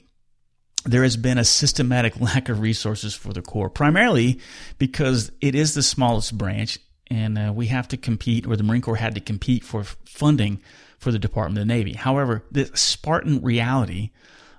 there 0.84 1.02
has 1.02 1.16
been 1.16 1.38
a 1.38 1.44
systematic 1.44 2.20
lack 2.20 2.48
of 2.48 2.60
resources 2.60 3.14
for 3.14 3.32
the 3.32 3.42
Corps, 3.42 3.70
primarily 3.70 4.38
because 4.78 5.32
it 5.40 5.54
is 5.54 5.74
the 5.74 5.82
smallest 5.82 6.36
branch 6.36 6.78
and 7.12 7.38
uh, 7.38 7.52
we 7.54 7.66
have 7.66 7.88
to 7.88 7.98
compete, 7.98 8.46
or 8.46 8.56
the 8.56 8.62
Marine 8.62 8.80
Corps 8.80 8.96
had 8.96 9.14
to 9.16 9.20
compete 9.20 9.64
for 9.64 9.84
funding 9.84 10.62
for 10.98 11.12
the 11.12 11.18
Department 11.18 11.58
of 11.58 11.68
the 11.68 11.74
Navy. 11.74 11.92
However, 11.92 12.42
this 12.50 12.70
Spartan 12.74 13.42
reality 13.42 14.10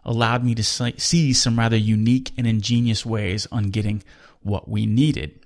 allowed 0.05 0.43
me 0.43 0.53
to 0.53 0.63
see 0.63 1.33
some 1.33 1.57
rather 1.57 1.77
unique 1.77 2.31
and 2.37 2.45
ingenious 2.45 3.05
ways 3.05 3.47
on 3.51 3.71
getting 3.71 4.03
what 4.43 4.69
we 4.69 4.85
needed. 4.85 5.39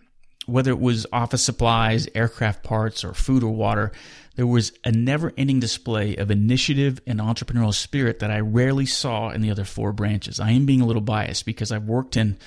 Whether 0.48 0.72
it 0.72 0.80
was 0.80 1.08
office 1.14 1.44
supplies, 1.44 2.10
aircraft 2.14 2.64
parts, 2.64 3.06
or 3.06 3.14
food 3.14 3.42
or 3.42 3.54
water, 3.54 3.94
there 4.36 4.48
was 4.48 4.74
a 4.84 4.92
never 4.92 5.32
ending 5.38 5.62
display 5.62 6.18
of 6.18 6.30
initiative 6.30 7.00
and 7.08 7.22
entrepreneurial 7.22 7.74
spirit 7.74 8.20
that 8.20 8.32
I 8.32 8.42
rarely 8.42 8.86
saw 8.86 9.30
in 9.30 9.40
the 9.40 9.52
other 9.52 9.64
four 9.64 9.94
branches. 9.94 10.42
I 10.42 10.52
am 10.52 10.66
being 10.66 10.82
a 10.82 10.86
little 10.86 11.02
biased 11.02 11.46
because 11.46 11.72
I've 11.72 11.86
worked 11.86 12.18
in 12.18 12.38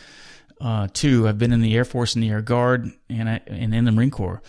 uh, 0.60 0.88
two. 0.92 1.26
I've 1.26 1.38
been 1.38 1.52
in 1.52 1.60
the 1.60 1.76
Air 1.76 1.84
Force 1.84 2.14
and 2.14 2.22
the 2.22 2.30
Air 2.30 2.42
Guard 2.42 2.90
and, 3.08 3.28
I, 3.28 3.40
and 3.46 3.74
in 3.74 3.84
the 3.84 3.92
Marine 3.92 4.10
Corps. 4.10 4.42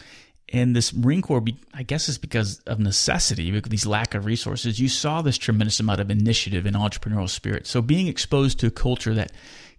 And 0.53 0.75
this 0.75 0.93
Marine 0.93 1.21
Corps, 1.21 1.43
I 1.73 1.83
guess, 1.83 2.09
is 2.09 2.17
because 2.17 2.59
of 2.61 2.79
necessity, 2.79 3.51
because 3.51 3.69
these 3.69 3.85
lack 3.85 4.13
of 4.13 4.25
resources. 4.25 4.79
You 4.79 4.89
saw 4.89 5.21
this 5.21 5.37
tremendous 5.37 5.79
amount 5.79 6.01
of 6.01 6.11
initiative 6.11 6.65
and 6.65 6.75
entrepreneurial 6.75 7.29
spirit. 7.29 7.65
So 7.67 7.81
being 7.81 8.07
exposed 8.07 8.59
to 8.59 8.67
a 8.67 8.71
culture 8.71 9.13
that 9.13 9.31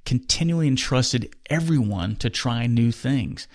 continually 0.07 0.69
entrusted 0.69 1.35
everyone 1.51 2.17
to 2.17 2.31
try 2.31 2.67
new 2.67 2.91
things 2.91 3.47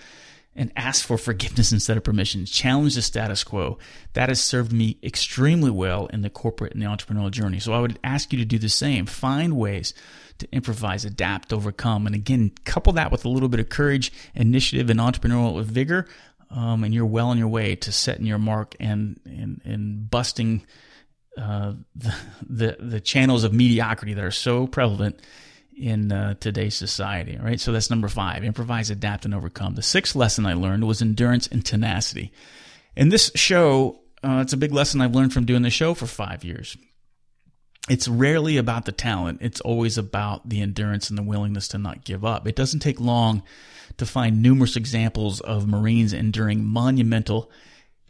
and 0.58 0.72
ask 0.74 1.06
for 1.06 1.16
forgiveness 1.16 1.70
instead 1.70 1.96
of 1.96 2.02
permission, 2.02 2.44
challenge 2.44 2.96
the 2.96 3.02
status 3.02 3.44
quo. 3.44 3.78
That 4.14 4.28
has 4.28 4.40
served 4.40 4.72
me 4.72 4.98
extremely 5.04 5.70
well 5.70 6.06
in 6.06 6.22
the 6.22 6.28
corporate 6.28 6.72
and 6.72 6.82
the 6.82 6.86
entrepreneurial 6.86 7.30
journey. 7.30 7.60
So 7.60 7.72
I 7.72 7.78
would 7.78 7.98
ask 8.02 8.32
you 8.32 8.38
to 8.40 8.44
do 8.44 8.58
the 8.58 8.68
same. 8.68 9.06
Find 9.06 9.56
ways 9.56 9.94
to 10.38 10.48
improvise, 10.52 11.04
adapt, 11.04 11.52
overcome. 11.52 12.06
And 12.06 12.14
again, 12.14 12.50
couple 12.64 12.92
that 12.94 13.12
with 13.12 13.24
a 13.24 13.28
little 13.28 13.48
bit 13.48 13.60
of 13.60 13.68
courage, 13.68 14.12
initiative, 14.34 14.90
and 14.90 14.98
entrepreneurial 14.98 15.62
vigor. 15.62 16.08
Um, 16.50 16.82
and 16.82 16.92
you're 16.92 17.06
well 17.06 17.28
on 17.28 17.38
your 17.38 17.48
way 17.48 17.76
to 17.76 17.92
setting 17.92 18.26
your 18.26 18.38
mark 18.38 18.74
and, 18.80 19.20
and, 19.24 19.60
and 19.64 20.10
busting 20.10 20.66
uh, 21.36 21.74
the, 21.94 22.14
the, 22.44 22.76
the 22.80 23.00
channels 23.00 23.44
of 23.44 23.52
mediocrity 23.52 24.14
that 24.14 24.24
are 24.24 24.32
so 24.32 24.66
prevalent 24.66 25.20
in 25.78 26.12
uh, 26.12 26.34
today's 26.34 26.74
society. 26.74 27.38
Right, 27.42 27.60
so 27.60 27.72
that's 27.72 27.90
number 27.90 28.08
five: 28.08 28.44
improvise, 28.44 28.90
adapt, 28.90 29.24
and 29.24 29.34
overcome. 29.34 29.74
The 29.74 29.82
sixth 29.82 30.14
lesson 30.14 30.46
I 30.46 30.54
learned 30.54 30.86
was 30.86 31.02
endurance 31.02 31.46
and 31.46 31.64
tenacity. 31.64 32.32
In 32.96 33.08
this 33.10 33.30
show, 33.34 34.00
uh, 34.22 34.40
it's 34.42 34.52
a 34.52 34.58
big 34.58 34.72
lesson 34.72 35.00
I've 35.00 35.14
learned 35.14 35.32
from 35.32 35.46
doing 35.46 35.62
the 35.62 35.70
show 35.70 35.94
for 35.94 36.06
five 36.06 36.44
years. 36.44 36.76
It's 37.88 38.08
rarely 38.08 38.56
about 38.56 38.84
the 38.84 38.92
talent; 38.92 39.38
it's 39.40 39.60
always 39.60 39.96
about 39.96 40.48
the 40.48 40.60
endurance 40.60 41.08
and 41.08 41.18
the 41.18 41.22
willingness 41.22 41.68
to 41.68 41.78
not 41.78 42.04
give 42.04 42.24
up. 42.24 42.46
It 42.46 42.56
doesn't 42.56 42.80
take 42.80 43.00
long 43.00 43.42
to 43.96 44.06
find 44.06 44.42
numerous 44.42 44.76
examples 44.76 45.40
of 45.40 45.66
Marines 45.66 46.12
enduring 46.12 46.64
monumental 46.64 47.50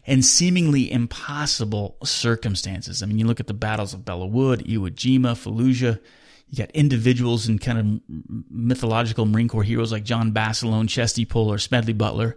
and 0.06 0.24
seemingly 0.24 0.90
impossible 0.90 1.96
circumstances. 2.02 3.02
I 3.02 3.06
mean, 3.06 3.18
you 3.18 3.26
look 3.26 3.40
at 3.40 3.46
the 3.46 3.54
battles 3.54 3.92
of 3.92 4.06
Belleau 4.06 4.30
Wood, 4.30 4.60
Iwo 4.60 4.90
Jima, 4.90 5.34
Fallujah 5.34 6.00
you 6.50 6.58
got 6.58 6.70
individuals 6.70 7.46
and 7.46 7.60
kind 7.60 7.78
of 7.78 8.00
mythological 8.50 9.26
Marine 9.26 9.48
Corps 9.48 9.62
heroes 9.62 9.92
like 9.92 10.04
John 10.04 10.32
Basilone, 10.32 10.88
Chesty 10.88 11.24
Puller, 11.24 11.58
Smedley 11.58 11.92
Butler. 11.92 12.36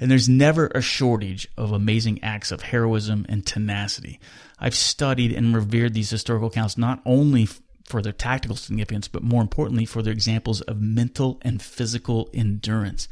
And 0.00 0.10
there's 0.10 0.28
never 0.28 0.66
a 0.68 0.80
shortage 0.80 1.46
of 1.56 1.70
amazing 1.70 2.24
acts 2.24 2.50
of 2.50 2.62
heroism 2.62 3.24
and 3.28 3.46
tenacity. 3.46 4.18
I've 4.58 4.74
studied 4.74 5.32
and 5.32 5.54
revered 5.54 5.94
these 5.94 6.10
historical 6.10 6.48
accounts 6.48 6.76
not 6.76 7.02
only 7.06 7.46
for 7.84 8.02
their 8.02 8.12
tactical 8.12 8.56
significance, 8.56 9.06
but 9.06 9.22
more 9.22 9.42
importantly 9.42 9.84
for 9.84 10.02
their 10.02 10.12
examples 10.12 10.60
of 10.62 10.80
mental 10.80 11.38
and 11.42 11.62
physical 11.62 12.30
endurance. 12.34 13.08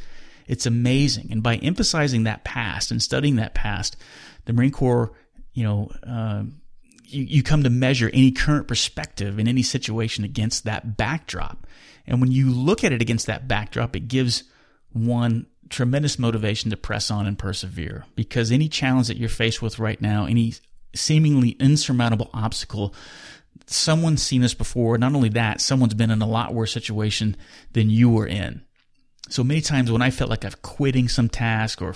It's 0.49 0.67
amazing. 0.67 1.29
And 1.31 1.45
by 1.45 1.57
emphasizing 1.57 2.25
that 2.25 2.43
past 2.43 2.91
and 2.91 3.01
studying 3.01 3.37
that 3.37 3.55
past, 3.55 3.97
the 4.47 4.53
Marine 4.53 4.73
Corps, 4.73 5.13
you 5.53 5.63
know, 5.63 5.93
uh, 6.05 6.43
you, 7.13 7.25
you 7.25 7.43
come 7.43 7.63
to 7.63 7.71
measure 7.71 8.11
any 8.13 8.31
current 8.31 8.69
perspective 8.69 9.39
in 9.39 9.49
any 9.49 9.63
situation 9.63 10.25
against 10.25 10.65
that 10.65 10.97
backdrop. 10.97 11.67
And 12.07 12.21
when 12.21 12.33
you 12.33 12.51
look 12.51 12.85
at 12.85 12.93
it 12.93 13.03
against 13.03 13.27
that 13.27 13.49
backdrop, 13.49 13.95
it 13.95 14.09
gives 14.09 14.45
one 14.93 15.47
tremendous 15.69 16.19
motivation 16.19 16.71
to 16.71 16.77
press 16.77 17.11
on 17.11 17.27
and 17.27 17.39
persevere 17.39 18.05
because 18.17 18.51
any 18.51 18.69
challenge 18.69 19.07
that 19.07 19.17
you're 19.17 19.29
faced 19.29 19.63
with 19.63 19.79
right 19.79 20.01
now, 20.01 20.27
any 20.27 20.55
seemingly 20.95 21.51
insurmountable 21.61 22.31
obstacle, 22.35 22.95
someone's 23.67 24.23
seen 24.23 24.41
this 24.41 24.55
before. 24.55 24.99
Not 24.99 25.15
only 25.15 25.29
that, 25.31 25.61
someone's 25.61 25.95
been 25.95 26.11
in 26.11 26.23
a 26.23 26.27
lot 26.27 26.55
worse 26.55 26.73
situation 26.73 27.37
than 27.73 27.91
you 27.91 28.11
were 28.11 28.27
in. 28.27 28.63
So 29.31 29.45
many 29.45 29.61
times 29.61 29.93
when 29.93 30.03
I 30.03 30.11
felt 30.11 30.29
like 30.29 30.45
I'm 30.45 30.53
quitting 30.63 31.09
some 31.09 31.29
task 31.29 31.81
or, 31.81 31.95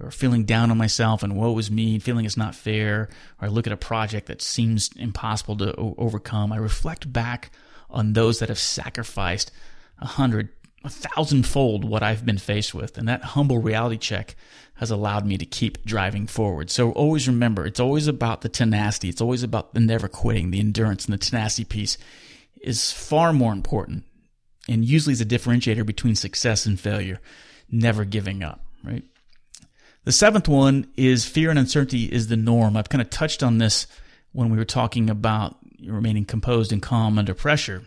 or 0.00 0.12
feeling 0.12 0.44
down 0.44 0.70
on 0.70 0.78
myself 0.78 1.24
and 1.24 1.36
woe 1.36 1.58
is 1.58 1.70
me, 1.70 1.98
feeling 1.98 2.24
it's 2.24 2.36
not 2.36 2.54
fair, 2.54 3.08
or 3.40 3.46
I 3.46 3.48
look 3.48 3.66
at 3.66 3.72
a 3.72 3.76
project 3.76 4.28
that 4.28 4.40
seems 4.40 4.90
impossible 4.96 5.56
to 5.58 5.78
o- 5.78 5.96
overcome, 5.98 6.52
I 6.52 6.58
reflect 6.58 7.12
back 7.12 7.50
on 7.90 8.12
those 8.12 8.38
that 8.38 8.48
have 8.48 8.58
sacrificed 8.58 9.50
a 9.98 10.06
hundred, 10.06 10.50
a 10.84 10.88
thousandfold 10.88 11.84
what 11.84 12.04
I've 12.04 12.24
been 12.24 12.38
faced 12.38 12.72
with. 12.72 12.96
And 12.96 13.08
that 13.08 13.22
humble 13.22 13.58
reality 13.58 13.98
check 13.98 14.36
has 14.74 14.90
allowed 14.90 15.26
me 15.26 15.38
to 15.38 15.46
keep 15.46 15.84
driving 15.84 16.28
forward. 16.28 16.70
So 16.70 16.92
always 16.92 17.26
remember, 17.26 17.66
it's 17.66 17.80
always 17.80 18.06
about 18.06 18.42
the 18.42 18.48
tenacity. 18.48 19.08
It's 19.08 19.20
always 19.20 19.42
about 19.42 19.74
the 19.74 19.80
never 19.80 20.06
quitting, 20.06 20.52
the 20.52 20.60
endurance 20.60 21.06
and 21.06 21.14
the 21.14 21.18
tenacity 21.18 21.64
piece 21.64 21.98
is 22.60 22.92
far 22.92 23.32
more 23.32 23.52
important 23.52 24.04
and 24.68 24.84
usually 24.84 25.12
is 25.12 25.20
a 25.20 25.26
differentiator 25.26 25.86
between 25.86 26.14
success 26.14 26.66
and 26.66 26.78
failure, 26.78 27.20
never 27.70 28.04
giving 28.04 28.42
up, 28.42 28.64
right? 28.82 29.04
The 30.04 30.12
seventh 30.12 30.48
one 30.48 30.86
is 30.96 31.24
fear 31.24 31.50
and 31.50 31.58
uncertainty 31.58 32.04
is 32.04 32.28
the 32.28 32.36
norm. 32.36 32.76
I've 32.76 32.88
kind 32.88 33.02
of 33.02 33.10
touched 33.10 33.42
on 33.42 33.58
this 33.58 33.86
when 34.32 34.50
we 34.50 34.56
were 34.56 34.64
talking 34.64 35.10
about 35.10 35.56
remaining 35.84 36.24
composed 36.24 36.72
and 36.72 36.80
calm 36.80 37.18
under 37.18 37.34
pressure. 37.34 37.82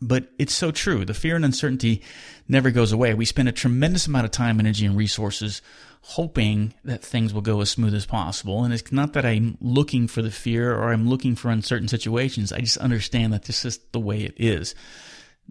But 0.00 0.28
it's 0.38 0.54
so 0.54 0.70
true. 0.70 1.04
The 1.04 1.14
fear 1.14 1.36
and 1.36 1.44
uncertainty 1.44 2.02
never 2.48 2.70
goes 2.70 2.92
away. 2.92 3.12
We 3.12 3.24
spend 3.24 3.48
a 3.48 3.52
tremendous 3.52 4.06
amount 4.06 4.24
of 4.24 4.30
time, 4.30 4.58
energy, 4.60 4.86
and 4.86 4.96
resources 4.96 5.60
hoping 6.02 6.72
that 6.84 7.02
things 7.02 7.34
will 7.34 7.42
go 7.42 7.60
as 7.60 7.70
smooth 7.70 7.94
as 7.94 8.06
possible. 8.06 8.64
And 8.64 8.72
it's 8.72 8.90
not 8.90 9.12
that 9.12 9.26
I'm 9.26 9.58
looking 9.60 10.06
for 10.08 10.22
the 10.22 10.30
fear 10.30 10.74
or 10.74 10.92
I'm 10.92 11.08
looking 11.08 11.36
for 11.36 11.50
uncertain 11.50 11.88
situations. 11.88 12.52
I 12.52 12.60
just 12.60 12.78
understand 12.78 13.32
that 13.32 13.44
this 13.44 13.64
is 13.64 13.78
the 13.92 14.00
way 14.00 14.22
it 14.22 14.34
is. 14.38 14.74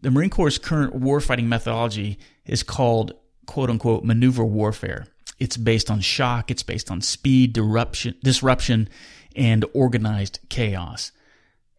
The 0.02 0.12
Marine 0.12 0.30
Corps' 0.30 0.58
current 0.58 1.00
warfighting 1.00 1.46
methodology 1.46 2.20
is 2.46 2.64
called 2.64 3.14
quote 3.46 3.70
unquote 3.70 4.04
maneuver 4.04 4.46
warfare. 4.46 5.08
It's 5.40 5.58
based 5.58 5.90
on 5.90 6.02
shock, 6.02 6.52
it's 6.52 6.64
based 6.64 6.92
on 6.92 7.02
speed, 7.02 7.54
disruption, 7.54 8.16
disruption 8.24 8.90
and 9.36 9.66
organized 9.74 10.40
chaos. 10.50 11.12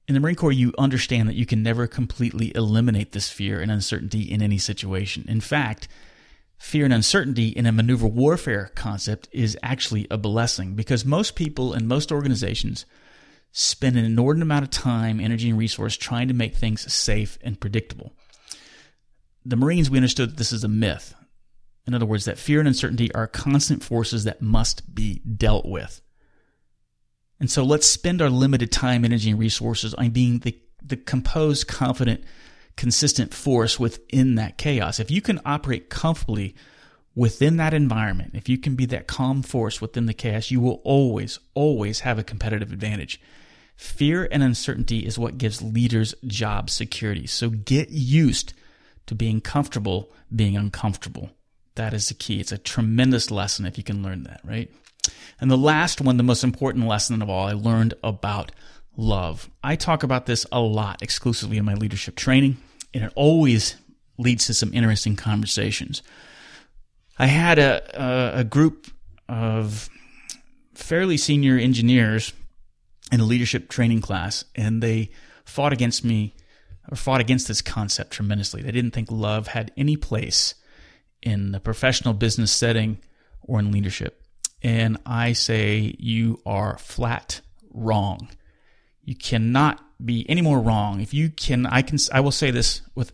In 0.09 0.15
the 0.15 0.21
Marine 0.21 0.35
Corps, 0.35 0.53
you 0.53 0.75
understand 0.77 1.29
that 1.29 1.37
you 1.37 1.47
can 1.47 1.63
never 1.63 1.87
completely 1.87 2.55
eliminate 2.57 3.13
this 3.13 3.29
fear 3.31 3.61
and 3.61 3.71
uncertainty 3.71 4.23
in 4.23 4.43
any 4.43 4.59
situation. 4.59 5.25
In 5.29 5.41
fact, 5.41 5.89
fear 6.59 6.85
and 6.85 6.93
uncertainty 6.93 7.49
in 7.49 7.65
a 7.65 7.73
maneuver 7.73 8.07
warfare 8.07 8.73
concept 8.75 9.29
is 9.31 9.57
actually 9.63 10.07
a 10.11 10.19
blessing 10.19 10.75
because 10.75 11.05
most 11.05 11.37
people 11.37 11.73
and 11.73 11.87
most 11.87 12.11
organizations 12.11 12.87
spend 13.53 13.97
an 13.97 14.05
inordinate 14.05 14.45
amount 14.47 14.65
of 14.65 14.71
time, 14.71 15.21
energy, 15.21 15.51
and 15.51 15.59
resource 15.59 15.97
trying 15.97 16.29
to 16.29 16.35
make 16.35 16.55
things 16.55 16.93
safe 16.93 17.39
and 17.43 17.61
predictable. 17.61 18.13
The 19.45 19.57
Marines, 19.57 19.91
we 19.91 19.99
understood 19.99 20.31
that 20.31 20.37
this 20.37 20.53
is 20.53 20.65
a 20.65 20.69
myth. 20.69 21.15
In 21.87 21.95
other 21.95 22.07
words, 22.07 22.27
that 22.27 22.39
fear 22.39 22.61
and 22.61 22.69
uncertainty 22.69 23.13
are 23.15 23.27
constant 23.27 23.83
forces 23.83 24.25
that 24.25 24.43
must 24.43 24.95
be 24.95 25.21
dealt 25.21 25.67
with. 25.67 26.01
And 27.41 27.51
so 27.51 27.65
let's 27.65 27.87
spend 27.87 28.21
our 28.21 28.29
limited 28.29 28.71
time, 28.71 29.05
energy, 29.05 29.31
and 29.31 29.39
resources 29.39 29.95
on 29.95 30.11
being 30.11 30.41
the, 30.41 30.57
the 30.85 30.97
composed, 30.97 31.67
confident, 31.67 32.23
consistent 32.77 33.33
force 33.33 33.81
within 33.81 34.35
that 34.35 34.59
chaos. 34.59 35.01
If 35.01 35.11
you 35.11 35.23
can 35.23 35.41
operate 35.45 35.89
comfortably 35.89 36.55
within 37.15 37.57
that 37.57 37.75
environment, 37.75 38.33
if 38.35 38.49
you 38.49 38.59
can 38.59 38.77
be 38.77 38.87
that 38.87 39.07
calm 39.07 39.43
force 39.43 39.81
within 39.81 40.07
the 40.07 40.15
chaos, 40.15 40.51
you 40.51 40.61
will 40.61 40.83
always, 40.85 41.39
always 41.55 42.01
have 42.01 42.19
a 42.19 42.25
competitive 42.25 42.73
advantage. 42.73 43.21
Fear 43.81 44.29
and 44.31 44.43
uncertainty 44.43 45.07
is 45.07 45.19
what 45.19 45.39
gives 45.39 45.63
leaders 45.63 46.15
job 46.27 46.69
security. 46.69 47.27
So 47.27 47.49
get 47.49 47.89
used 47.89 48.53
to 49.07 49.15
being 49.15 49.41
comfortable 49.41 50.13
being 50.37 50.55
uncomfortable. 50.55 51.31
That 51.77 51.95
is 51.95 52.09
the 52.09 52.15
key. 52.15 52.41
It's 52.41 52.53
a 52.53 52.59
tremendous 52.59 53.31
lesson 53.31 53.65
if 53.65 53.79
you 53.79 53.83
can 53.83 54.03
learn 54.03 54.25
that, 54.25 54.43
right? 54.45 54.71
And 55.41 55.51
the 55.51 55.57
last 55.57 56.03
one, 56.03 56.19
the 56.19 56.23
most 56.23 56.45
important 56.45 56.89
lesson 56.89 57.23
of 57.23 57.31
all, 57.31 57.49
I 57.49 57.55
learned 57.55 57.95
about 58.05 58.53
love. 58.99 59.49
I 59.65 59.77
talk 59.77 60.03
about 60.03 60.27
this 60.27 60.45
a 60.53 60.61
lot 60.61 61.01
exclusively 61.01 61.57
in 61.57 61.65
my 61.65 61.73
leadership 61.73 62.17
training, 62.17 62.59
and 62.93 63.05
it 63.05 63.13
always 63.17 63.77
leads 64.19 64.47
to 64.49 64.53
some 64.53 64.75
interesting 64.75 65.17
conversations. 65.17 66.03
I 67.19 67.29
had 67.29 67.59
a, 67.59 67.81
a, 67.99 68.41
a 68.41 68.45
group 68.45 68.89
of 69.27 69.89
fairly 70.75 71.17
senior 71.17 71.57
engineers 71.57 72.35
in 73.13 73.21
a 73.21 73.25
leadership 73.25 73.69
training 73.69 74.01
class, 74.01 74.45
and 74.55 74.83
they 74.83 75.11
fought 75.45 75.73
against 75.73 76.05
me 76.05 76.35
or 76.91 76.97
fought 76.97 77.21
against 77.21 77.49
this 77.49 77.63
concept 77.63 78.13
tremendously. 78.13 78.63
They 78.63 78.73
didn't 78.73 78.93
think 78.93 79.11
love 79.11 79.49
had 79.49 79.73
any 79.77 79.97
place 79.97 80.55
in 81.23 81.53
the 81.53 81.61
professional 81.61 82.15
business 82.15 82.53
setting 82.53 82.99
or 83.43 83.59
in 83.59 83.73
leadership. 83.73 84.25
And 84.63 84.99
I 85.07 85.33
say 85.33 85.97
you 85.99 86.41
are 86.45 86.79
flat 86.79 87.41
wrong. 87.73 88.29
You 89.03 89.15
cannot 89.15 89.83
be 90.05 90.29
any 90.29 90.43
more 90.43 90.61
wrong. 90.61 91.01
If 91.01 91.15
you 91.15 91.31
can, 91.31 91.67
I 91.67 91.83
can, 91.83 91.99
I 92.13 92.21
will 92.21 92.31
say 92.33 92.51
this 92.51 92.83
with, 92.95 93.13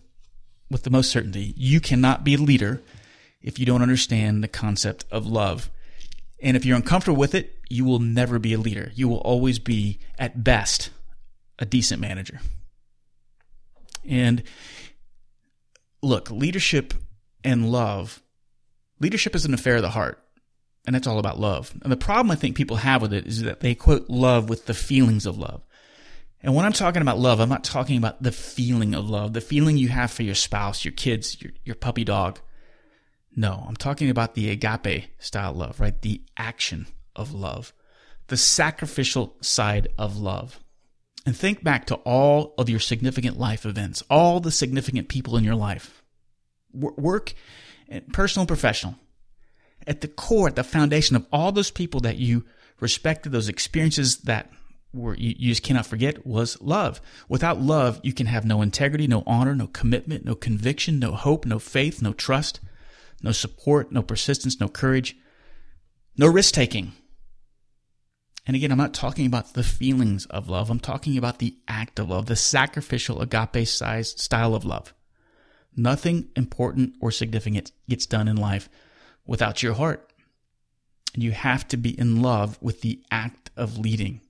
with 0.70 0.82
the 0.82 0.90
most 0.90 1.10
certainty. 1.10 1.54
You 1.56 1.80
cannot 1.80 2.24
be 2.24 2.34
a 2.34 2.38
leader 2.38 2.82
if 3.40 3.58
you 3.58 3.66
don't 3.66 3.82
understand 3.82 4.42
the 4.42 4.48
concept 4.48 5.04
of 5.10 5.26
love. 5.26 5.70
And 6.42 6.56
if 6.56 6.64
you're 6.64 6.76
uncomfortable 6.76 7.16
with 7.16 7.34
it, 7.34 7.55
you 7.68 7.84
will 7.84 7.98
never 7.98 8.38
be 8.38 8.52
a 8.52 8.58
leader. 8.58 8.92
You 8.94 9.08
will 9.08 9.18
always 9.18 9.58
be, 9.58 9.98
at 10.18 10.42
best, 10.44 10.90
a 11.58 11.64
decent 11.64 12.00
manager. 12.00 12.40
And 14.04 14.42
look, 16.02 16.30
leadership 16.30 16.94
and 17.42 17.70
love, 17.70 18.22
leadership 19.00 19.34
is 19.34 19.44
an 19.44 19.54
affair 19.54 19.76
of 19.76 19.82
the 19.82 19.90
heart. 19.90 20.22
And 20.86 20.94
that's 20.94 21.08
all 21.08 21.18
about 21.18 21.40
love. 21.40 21.74
And 21.82 21.90
the 21.90 21.96
problem 21.96 22.30
I 22.30 22.36
think 22.36 22.56
people 22.56 22.76
have 22.76 23.02
with 23.02 23.12
it 23.12 23.26
is 23.26 23.42
that 23.42 23.60
they 23.60 23.74
quote 23.74 24.08
love 24.08 24.48
with 24.48 24.66
the 24.66 24.74
feelings 24.74 25.26
of 25.26 25.36
love. 25.36 25.62
And 26.42 26.54
when 26.54 26.64
I'm 26.64 26.72
talking 26.72 27.02
about 27.02 27.18
love, 27.18 27.40
I'm 27.40 27.48
not 27.48 27.64
talking 27.64 27.98
about 27.98 28.22
the 28.22 28.30
feeling 28.30 28.94
of 28.94 29.10
love, 29.10 29.32
the 29.32 29.40
feeling 29.40 29.76
you 29.76 29.88
have 29.88 30.12
for 30.12 30.22
your 30.22 30.36
spouse, 30.36 30.84
your 30.84 30.92
kids, 30.92 31.42
your, 31.42 31.50
your 31.64 31.74
puppy 31.74 32.04
dog. 32.04 32.38
No, 33.34 33.64
I'm 33.66 33.74
talking 33.74 34.10
about 34.10 34.34
the 34.34 34.50
agape 34.50 35.06
style 35.18 35.54
love, 35.54 35.80
right? 35.80 36.00
The 36.00 36.22
action 36.36 36.86
of 37.16 37.32
love, 37.32 37.72
the 38.28 38.36
sacrificial 38.36 39.36
side 39.40 39.88
of 39.98 40.16
love. 40.16 40.60
And 41.24 41.36
think 41.36 41.64
back 41.64 41.86
to 41.86 41.96
all 41.96 42.54
of 42.56 42.68
your 42.68 42.78
significant 42.78 43.38
life 43.38 43.66
events, 43.66 44.02
all 44.08 44.38
the 44.38 44.52
significant 44.52 45.08
people 45.08 45.36
in 45.36 45.42
your 45.42 45.56
life, 45.56 46.04
work, 46.72 47.34
eh, 47.88 48.00
personal 48.12 48.42
and 48.42 48.48
professional. 48.48 48.94
At 49.86 50.00
the 50.00 50.08
core, 50.08 50.48
at 50.48 50.56
the 50.56 50.64
foundation 50.64 51.16
of 51.16 51.26
all 51.32 51.50
those 51.50 51.70
people 51.70 52.00
that 52.00 52.16
you 52.16 52.44
respected, 52.80 53.32
those 53.32 53.48
experiences 53.48 54.18
that 54.18 54.50
were 54.92 55.14
you, 55.16 55.34
you 55.38 55.50
just 55.50 55.62
cannot 55.62 55.86
forget 55.86 56.26
was 56.26 56.60
love. 56.60 57.00
Without 57.28 57.60
love, 57.60 58.00
you 58.02 58.12
can 58.12 58.26
have 58.26 58.44
no 58.44 58.62
integrity, 58.62 59.06
no 59.06 59.22
honor, 59.26 59.54
no 59.54 59.66
commitment, 59.66 60.24
no 60.24 60.34
conviction, 60.34 60.98
no 60.98 61.12
hope, 61.12 61.44
no 61.44 61.58
faith, 61.58 62.02
no 62.02 62.12
trust, 62.12 62.60
no 63.22 63.32
support, 63.32 63.92
no 63.92 64.02
persistence, 64.02 64.60
no 64.60 64.68
courage, 64.68 65.16
no 66.16 66.26
risk 66.26 66.54
taking. 66.54 66.92
And 68.46 68.54
again, 68.54 68.70
I'm 68.70 68.78
not 68.78 68.94
talking 68.94 69.26
about 69.26 69.54
the 69.54 69.64
feelings 69.64 70.26
of 70.26 70.48
love. 70.48 70.70
I'm 70.70 70.78
talking 70.78 71.18
about 71.18 71.38
the 71.38 71.56
act 71.66 71.98
of 71.98 72.10
love, 72.10 72.26
the 72.26 72.36
sacrificial 72.36 73.20
agape 73.20 73.66
size 73.66 74.10
style 74.10 74.54
of 74.54 74.64
love. 74.64 74.94
Nothing 75.76 76.28
important 76.36 76.94
or 77.00 77.10
significant 77.10 77.72
gets 77.88 78.06
done 78.06 78.28
in 78.28 78.36
life 78.36 78.68
without 79.26 79.62
your 79.62 79.74
heart. 79.74 80.12
And 81.12 81.22
you 81.22 81.32
have 81.32 81.66
to 81.68 81.76
be 81.76 81.98
in 81.98 82.22
love 82.22 82.56
with 82.60 82.82
the 82.82 83.02
act 83.10 83.50
of 83.56 83.78
leading. 83.78 84.20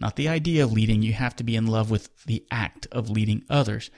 Not 0.00 0.16
the 0.16 0.28
idea 0.28 0.62
of 0.62 0.72
leading, 0.72 1.02
you 1.02 1.12
have 1.14 1.34
to 1.36 1.44
be 1.44 1.56
in 1.56 1.66
love 1.66 1.90
with 1.90 2.24
the 2.24 2.44
act 2.50 2.86
of 2.92 3.10
leading 3.10 3.44
others. 3.48 3.90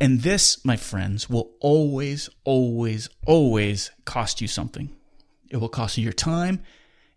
And 0.00 0.22
this, 0.22 0.64
my 0.64 0.76
friends, 0.76 1.30
will 1.30 1.52
always, 1.60 2.28
always, 2.42 3.08
always 3.26 3.90
cost 4.04 4.40
you 4.40 4.48
something. 4.48 4.92
It 5.50 5.58
will 5.58 5.68
cost 5.68 5.98
you 5.98 6.04
your 6.04 6.12
time. 6.12 6.62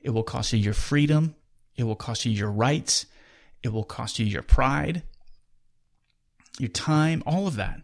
It 0.02 0.12
will 0.12 0.24
cost 0.24 0.54
you 0.54 0.60
your 0.60 0.74
freedom. 0.74 1.36
It 1.78 1.84
will 1.84 1.96
cost 1.96 2.26
you 2.26 2.32
your 2.32 2.52
rights. 2.52 3.06
It 3.64 3.70
will 3.70 3.84
cost 3.84 4.20
you 4.20 4.26
your 4.26 4.44
pride, 4.44 5.04
your 6.60 6.70
time, 6.70 7.24
all 7.26 7.48
of 7.48 7.56
that. 7.56 7.82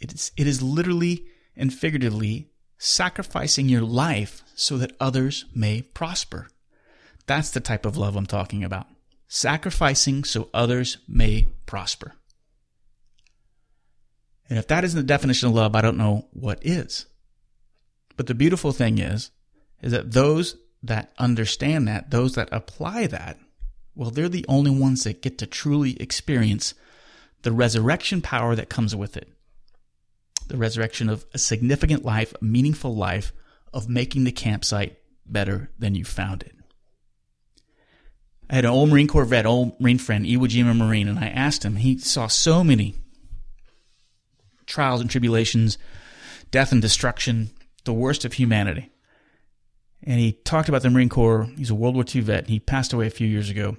It 0.00 0.12
is, 0.12 0.32
it 0.36 0.46
is 0.46 0.62
literally 0.62 1.26
and 1.56 1.72
figuratively 1.72 2.50
sacrificing 2.78 3.68
your 3.68 3.82
life 3.82 4.42
so 4.54 4.76
that 4.78 4.96
others 5.00 5.46
may 5.54 5.82
prosper. 5.82 6.48
That's 7.26 7.50
the 7.50 7.60
type 7.60 7.86
of 7.86 7.96
love 7.96 8.16
I'm 8.16 8.26
talking 8.26 8.62
about. 8.62 8.86
Sacrificing 9.28 10.24
so 10.24 10.48
others 10.54 10.98
may 11.08 11.48
prosper. 11.64 12.12
And 14.48 14.58
if 14.58 14.68
that 14.68 14.84
isn't 14.84 14.98
the 14.98 15.06
definition 15.06 15.48
of 15.48 15.54
love, 15.54 15.74
I 15.74 15.80
don't 15.80 15.96
know 15.96 16.28
what 16.32 16.64
is. 16.64 17.06
But 18.16 18.28
the 18.28 18.34
beautiful 18.34 18.72
thing 18.72 18.98
is, 18.98 19.30
is 19.82 19.92
that 19.92 20.12
those 20.12 20.56
that 20.82 21.12
understand 21.18 21.88
that, 21.88 22.10
those 22.10 22.34
that 22.34 22.48
apply 22.52 23.06
that, 23.08 23.38
well, 23.94 24.10
they're 24.10 24.28
the 24.28 24.44
only 24.48 24.70
ones 24.70 25.04
that 25.04 25.22
get 25.22 25.38
to 25.38 25.46
truly 25.46 26.00
experience 26.00 26.74
the 27.42 27.52
resurrection 27.52 28.20
power 28.20 28.54
that 28.54 28.68
comes 28.68 28.94
with 28.94 29.16
it. 29.16 29.28
The 30.48 30.56
resurrection 30.56 31.08
of 31.08 31.24
a 31.32 31.38
significant 31.38 32.04
life, 32.04 32.34
a 32.40 32.44
meaningful 32.44 32.94
life, 32.94 33.32
of 33.72 33.88
making 33.88 34.24
the 34.24 34.32
campsite 34.32 34.98
better 35.24 35.70
than 35.78 35.94
you 35.94 36.04
found 36.04 36.42
it. 36.42 36.54
I 38.48 38.56
had 38.56 38.64
an 38.64 38.70
old 38.70 38.90
Marine 38.90 39.08
Corps 39.08 39.24
vet, 39.24 39.44
old 39.44 39.80
Marine 39.80 39.98
friend, 39.98 40.24
Iwo 40.24 40.46
Jima 40.46 40.76
Marine, 40.76 41.08
and 41.08 41.18
I 41.18 41.28
asked 41.28 41.64
him, 41.64 41.76
he 41.76 41.98
saw 41.98 42.28
so 42.28 42.62
many 42.62 42.94
trials 44.66 45.00
and 45.00 45.10
tribulations, 45.10 45.78
death 46.50 46.70
and 46.70 46.82
destruction, 46.82 47.50
the 47.84 47.92
worst 47.92 48.24
of 48.24 48.34
humanity 48.34 48.90
and 50.02 50.20
he 50.20 50.32
talked 50.32 50.68
about 50.68 50.82
the 50.82 50.90
Marine 50.90 51.08
Corps. 51.08 51.48
He's 51.56 51.70
a 51.70 51.74
World 51.74 51.94
War 51.94 52.04
II 52.12 52.20
vet. 52.22 52.48
He 52.48 52.60
passed 52.60 52.92
away 52.92 53.06
a 53.06 53.10
few 53.10 53.26
years 53.26 53.50
ago. 53.50 53.76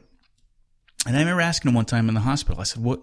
And 1.05 1.15
I 1.15 1.19
remember 1.19 1.41
asking 1.41 1.69
him 1.69 1.75
one 1.75 1.85
time 1.85 2.09
in 2.09 2.15
the 2.15 2.21
hospital, 2.21 2.59
I 2.59 2.63
said, 2.63 2.83
What, 2.83 3.01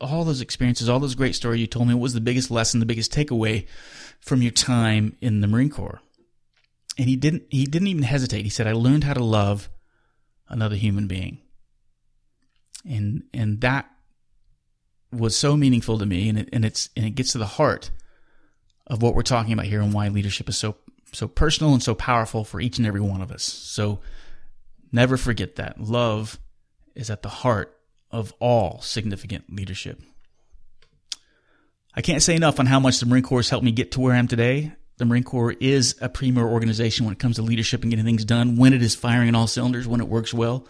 all 0.00 0.24
those 0.24 0.40
experiences, 0.40 0.88
all 0.88 1.00
those 1.00 1.14
great 1.14 1.34
stories 1.34 1.60
you 1.60 1.66
told 1.66 1.88
me, 1.88 1.94
what 1.94 2.02
was 2.02 2.14
the 2.14 2.20
biggest 2.20 2.50
lesson, 2.50 2.80
the 2.80 2.86
biggest 2.86 3.12
takeaway 3.12 3.66
from 4.20 4.42
your 4.42 4.52
time 4.52 5.16
in 5.20 5.40
the 5.40 5.46
Marine 5.46 5.70
Corps? 5.70 6.00
And 6.98 7.08
he 7.08 7.16
didn't, 7.16 7.44
he 7.50 7.66
didn't 7.66 7.88
even 7.88 8.04
hesitate. 8.04 8.42
He 8.42 8.50
said, 8.50 8.66
I 8.66 8.72
learned 8.72 9.04
how 9.04 9.12
to 9.12 9.22
love 9.22 9.68
another 10.48 10.76
human 10.76 11.06
being. 11.06 11.42
And, 12.88 13.24
and 13.34 13.60
that 13.60 13.90
was 15.12 15.36
so 15.36 15.56
meaningful 15.56 15.98
to 15.98 16.06
me. 16.06 16.28
And 16.28 16.38
it, 16.38 16.48
and 16.52 16.64
it's, 16.64 16.88
and 16.96 17.04
it 17.04 17.10
gets 17.10 17.32
to 17.32 17.38
the 17.38 17.46
heart 17.46 17.90
of 18.86 19.02
what 19.02 19.14
we're 19.14 19.22
talking 19.22 19.52
about 19.52 19.66
here 19.66 19.82
and 19.82 19.92
why 19.92 20.08
leadership 20.08 20.48
is 20.48 20.56
so 20.56 20.76
so 21.16 21.26
personal 21.26 21.72
and 21.72 21.82
so 21.82 21.94
powerful 21.94 22.44
for 22.44 22.60
each 22.60 22.78
and 22.78 22.86
every 22.86 23.00
one 23.00 23.22
of 23.22 23.32
us. 23.32 23.42
So 23.42 24.00
never 24.92 25.16
forget 25.16 25.56
that. 25.56 25.80
Love 25.80 26.38
is 26.94 27.10
at 27.10 27.22
the 27.22 27.28
heart 27.28 27.76
of 28.10 28.32
all 28.38 28.80
significant 28.82 29.52
leadership. 29.52 30.00
I 31.94 32.02
can't 32.02 32.22
say 32.22 32.36
enough 32.36 32.60
on 32.60 32.66
how 32.66 32.78
much 32.78 33.00
the 33.00 33.06
Marine 33.06 33.22
Corps 33.22 33.38
has 33.38 33.48
helped 33.48 33.64
me 33.64 33.72
get 33.72 33.92
to 33.92 34.00
where 34.00 34.14
I 34.14 34.18
am 34.18 34.28
today. 34.28 34.72
The 34.98 35.06
Marine 35.06 35.24
Corps 35.24 35.56
is 35.58 35.96
a 36.00 36.08
premier 36.08 36.46
organization 36.46 37.06
when 37.06 37.12
it 37.12 37.18
comes 37.18 37.36
to 37.36 37.42
leadership 37.42 37.82
and 37.82 37.90
getting 37.90 38.04
things 38.04 38.24
done, 38.24 38.56
when 38.56 38.74
it 38.74 38.82
is 38.82 38.94
firing 38.94 39.28
on 39.28 39.34
all 39.34 39.46
cylinders, 39.46 39.88
when 39.88 40.00
it 40.00 40.08
works 40.08 40.34
well. 40.34 40.66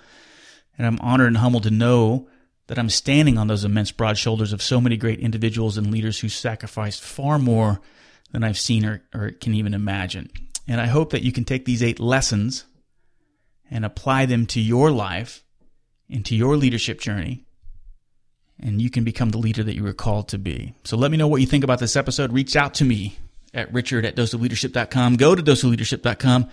And 0.78 0.86
I'm 0.86 0.98
honored 1.00 1.28
and 1.28 1.38
humbled 1.38 1.64
to 1.64 1.70
know 1.70 2.28
that 2.68 2.78
I'm 2.78 2.90
standing 2.90 3.38
on 3.38 3.48
those 3.48 3.64
immense 3.64 3.90
broad 3.90 4.18
shoulders 4.18 4.52
of 4.52 4.62
so 4.62 4.80
many 4.80 4.96
great 4.96 5.20
individuals 5.20 5.76
and 5.76 5.90
leaders 5.90 6.20
who 6.20 6.28
sacrificed 6.28 7.02
far 7.02 7.38
more 7.38 7.80
than 8.32 8.44
I've 8.44 8.58
seen 8.58 8.84
or, 8.84 9.02
or 9.14 9.30
can 9.30 9.54
even 9.54 9.74
imagine. 9.74 10.30
And 10.68 10.80
I 10.80 10.86
hope 10.86 11.10
that 11.10 11.22
you 11.22 11.32
can 11.32 11.44
take 11.44 11.64
these 11.64 11.82
eight 11.82 12.00
lessons 12.00 12.64
and 13.70 13.84
apply 13.84 14.26
them 14.26 14.46
to 14.46 14.60
your 14.60 14.90
life 14.90 15.44
and 16.10 16.24
to 16.26 16.34
your 16.34 16.56
leadership 16.56 17.00
journey. 17.00 17.44
And 18.58 18.80
you 18.80 18.90
can 18.90 19.04
become 19.04 19.30
the 19.30 19.38
leader 19.38 19.62
that 19.62 19.74
you 19.74 19.82
were 19.82 19.92
called 19.92 20.28
to 20.28 20.38
be. 20.38 20.74
So 20.84 20.96
let 20.96 21.10
me 21.10 21.16
know 21.16 21.28
what 21.28 21.40
you 21.40 21.46
think 21.46 21.64
about 21.64 21.78
this 21.78 21.96
episode. 21.96 22.32
Reach 22.32 22.56
out 22.56 22.74
to 22.74 22.84
me 22.84 23.18
at 23.52 23.72
richard 23.72 24.04
at 24.04 24.16
doseofleadership.com. 24.16 25.16
Go 25.16 25.34
to 25.34 25.42
doseofleadership.com. 25.42 26.48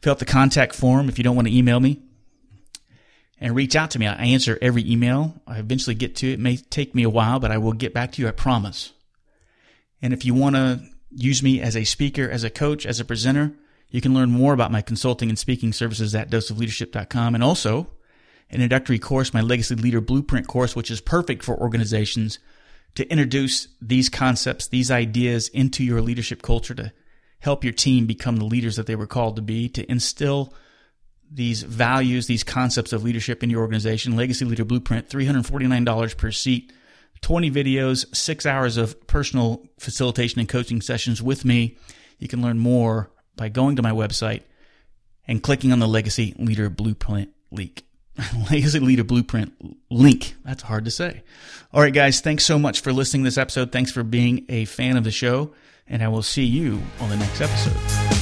Fill 0.00 0.12
out 0.12 0.18
the 0.18 0.24
contact 0.24 0.74
form 0.74 1.08
if 1.08 1.18
you 1.18 1.24
don't 1.24 1.34
want 1.36 1.48
to 1.48 1.56
email 1.56 1.80
me. 1.80 2.00
And 3.40 3.54
reach 3.54 3.76
out 3.76 3.92
to 3.92 3.98
me. 3.98 4.06
I 4.06 4.14
answer 4.26 4.58
every 4.60 4.88
email. 4.88 5.40
I 5.46 5.58
eventually 5.58 5.94
get 5.94 6.16
to 6.16 6.30
it. 6.30 6.34
It 6.34 6.40
may 6.40 6.56
take 6.56 6.94
me 6.94 7.04
a 7.04 7.10
while, 7.10 7.38
but 7.38 7.52
I 7.52 7.58
will 7.58 7.72
get 7.72 7.94
back 7.94 8.12
to 8.12 8.22
you, 8.22 8.28
I 8.28 8.32
promise. 8.32 8.92
And 10.02 10.12
if 10.12 10.24
you 10.24 10.34
want 10.34 10.56
to 10.56 10.80
use 11.18 11.42
me 11.42 11.60
as 11.60 11.76
a 11.76 11.84
speaker, 11.84 12.28
as 12.28 12.44
a 12.44 12.50
coach, 12.50 12.86
as 12.86 13.00
a 13.00 13.04
presenter. 13.04 13.52
You 13.90 14.00
can 14.00 14.14
learn 14.14 14.30
more 14.30 14.52
about 14.52 14.72
my 14.72 14.82
consulting 14.82 15.28
and 15.28 15.38
speaking 15.38 15.72
services 15.72 16.14
at 16.14 16.30
doseofleadership.com 16.30 17.34
and 17.34 17.42
also 17.42 17.90
an 18.50 18.56
introductory 18.56 18.98
course, 18.98 19.34
my 19.34 19.40
Legacy 19.40 19.74
Leader 19.74 20.00
Blueprint 20.00 20.46
course, 20.46 20.74
which 20.74 20.90
is 20.90 21.00
perfect 21.00 21.42
for 21.42 21.56
organizations 21.56 22.38
to 22.94 23.06
introduce 23.10 23.68
these 23.80 24.08
concepts, 24.08 24.68
these 24.68 24.90
ideas 24.90 25.48
into 25.48 25.84
your 25.84 26.00
leadership 26.00 26.40
culture 26.42 26.74
to 26.74 26.92
help 27.40 27.62
your 27.62 27.72
team 27.72 28.06
become 28.06 28.36
the 28.36 28.44
leaders 28.44 28.76
that 28.76 28.86
they 28.86 28.96
were 28.96 29.06
called 29.06 29.36
to 29.36 29.42
be, 29.42 29.68
to 29.68 29.90
instill 29.90 30.54
these 31.30 31.62
values, 31.62 32.26
these 32.26 32.42
concepts 32.42 32.92
of 32.92 33.04
leadership 33.04 33.42
in 33.42 33.50
your 33.50 33.60
organization. 33.60 34.16
Legacy 34.16 34.44
Leader 34.44 34.64
Blueprint, 34.64 35.08
$349 35.08 36.16
per 36.16 36.30
seat. 36.30 36.72
20 37.20 37.50
videos, 37.50 38.14
six 38.14 38.46
hours 38.46 38.76
of 38.76 39.06
personal 39.06 39.64
facilitation 39.78 40.40
and 40.40 40.48
coaching 40.48 40.80
sessions 40.80 41.22
with 41.22 41.44
me. 41.44 41.76
You 42.18 42.28
can 42.28 42.42
learn 42.42 42.58
more 42.58 43.10
by 43.36 43.48
going 43.48 43.76
to 43.76 43.82
my 43.82 43.92
website 43.92 44.42
and 45.26 45.42
clicking 45.42 45.72
on 45.72 45.78
the 45.78 45.86
Legacy 45.86 46.34
Leader 46.38 46.70
Blueprint 46.70 47.30
link. 47.50 47.84
Legacy 48.50 48.80
Leader 48.80 49.04
Blueprint 49.04 49.52
link. 49.90 50.34
That's 50.44 50.62
hard 50.62 50.84
to 50.86 50.90
say. 50.90 51.22
All 51.72 51.80
right, 51.80 51.92
guys, 51.92 52.20
thanks 52.20 52.44
so 52.44 52.58
much 52.58 52.80
for 52.80 52.92
listening 52.92 53.22
to 53.24 53.28
this 53.28 53.38
episode. 53.38 53.70
Thanks 53.70 53.92
for 53.92 54.02
being 54.02 54.44
a 54.48 54.64
fan 54.64 54.96
of 54.96 55.04
the 55.04 55.10
show, 55.10 55.52
and 55.86 56.02
I 56.02 56.08
will 56.08 56.22
see 56.22 56.44
you 56.44 56.80
on 57.00 57.10
the 57.10 57.16
next 57.16 57.40
episode. 57.40 58.17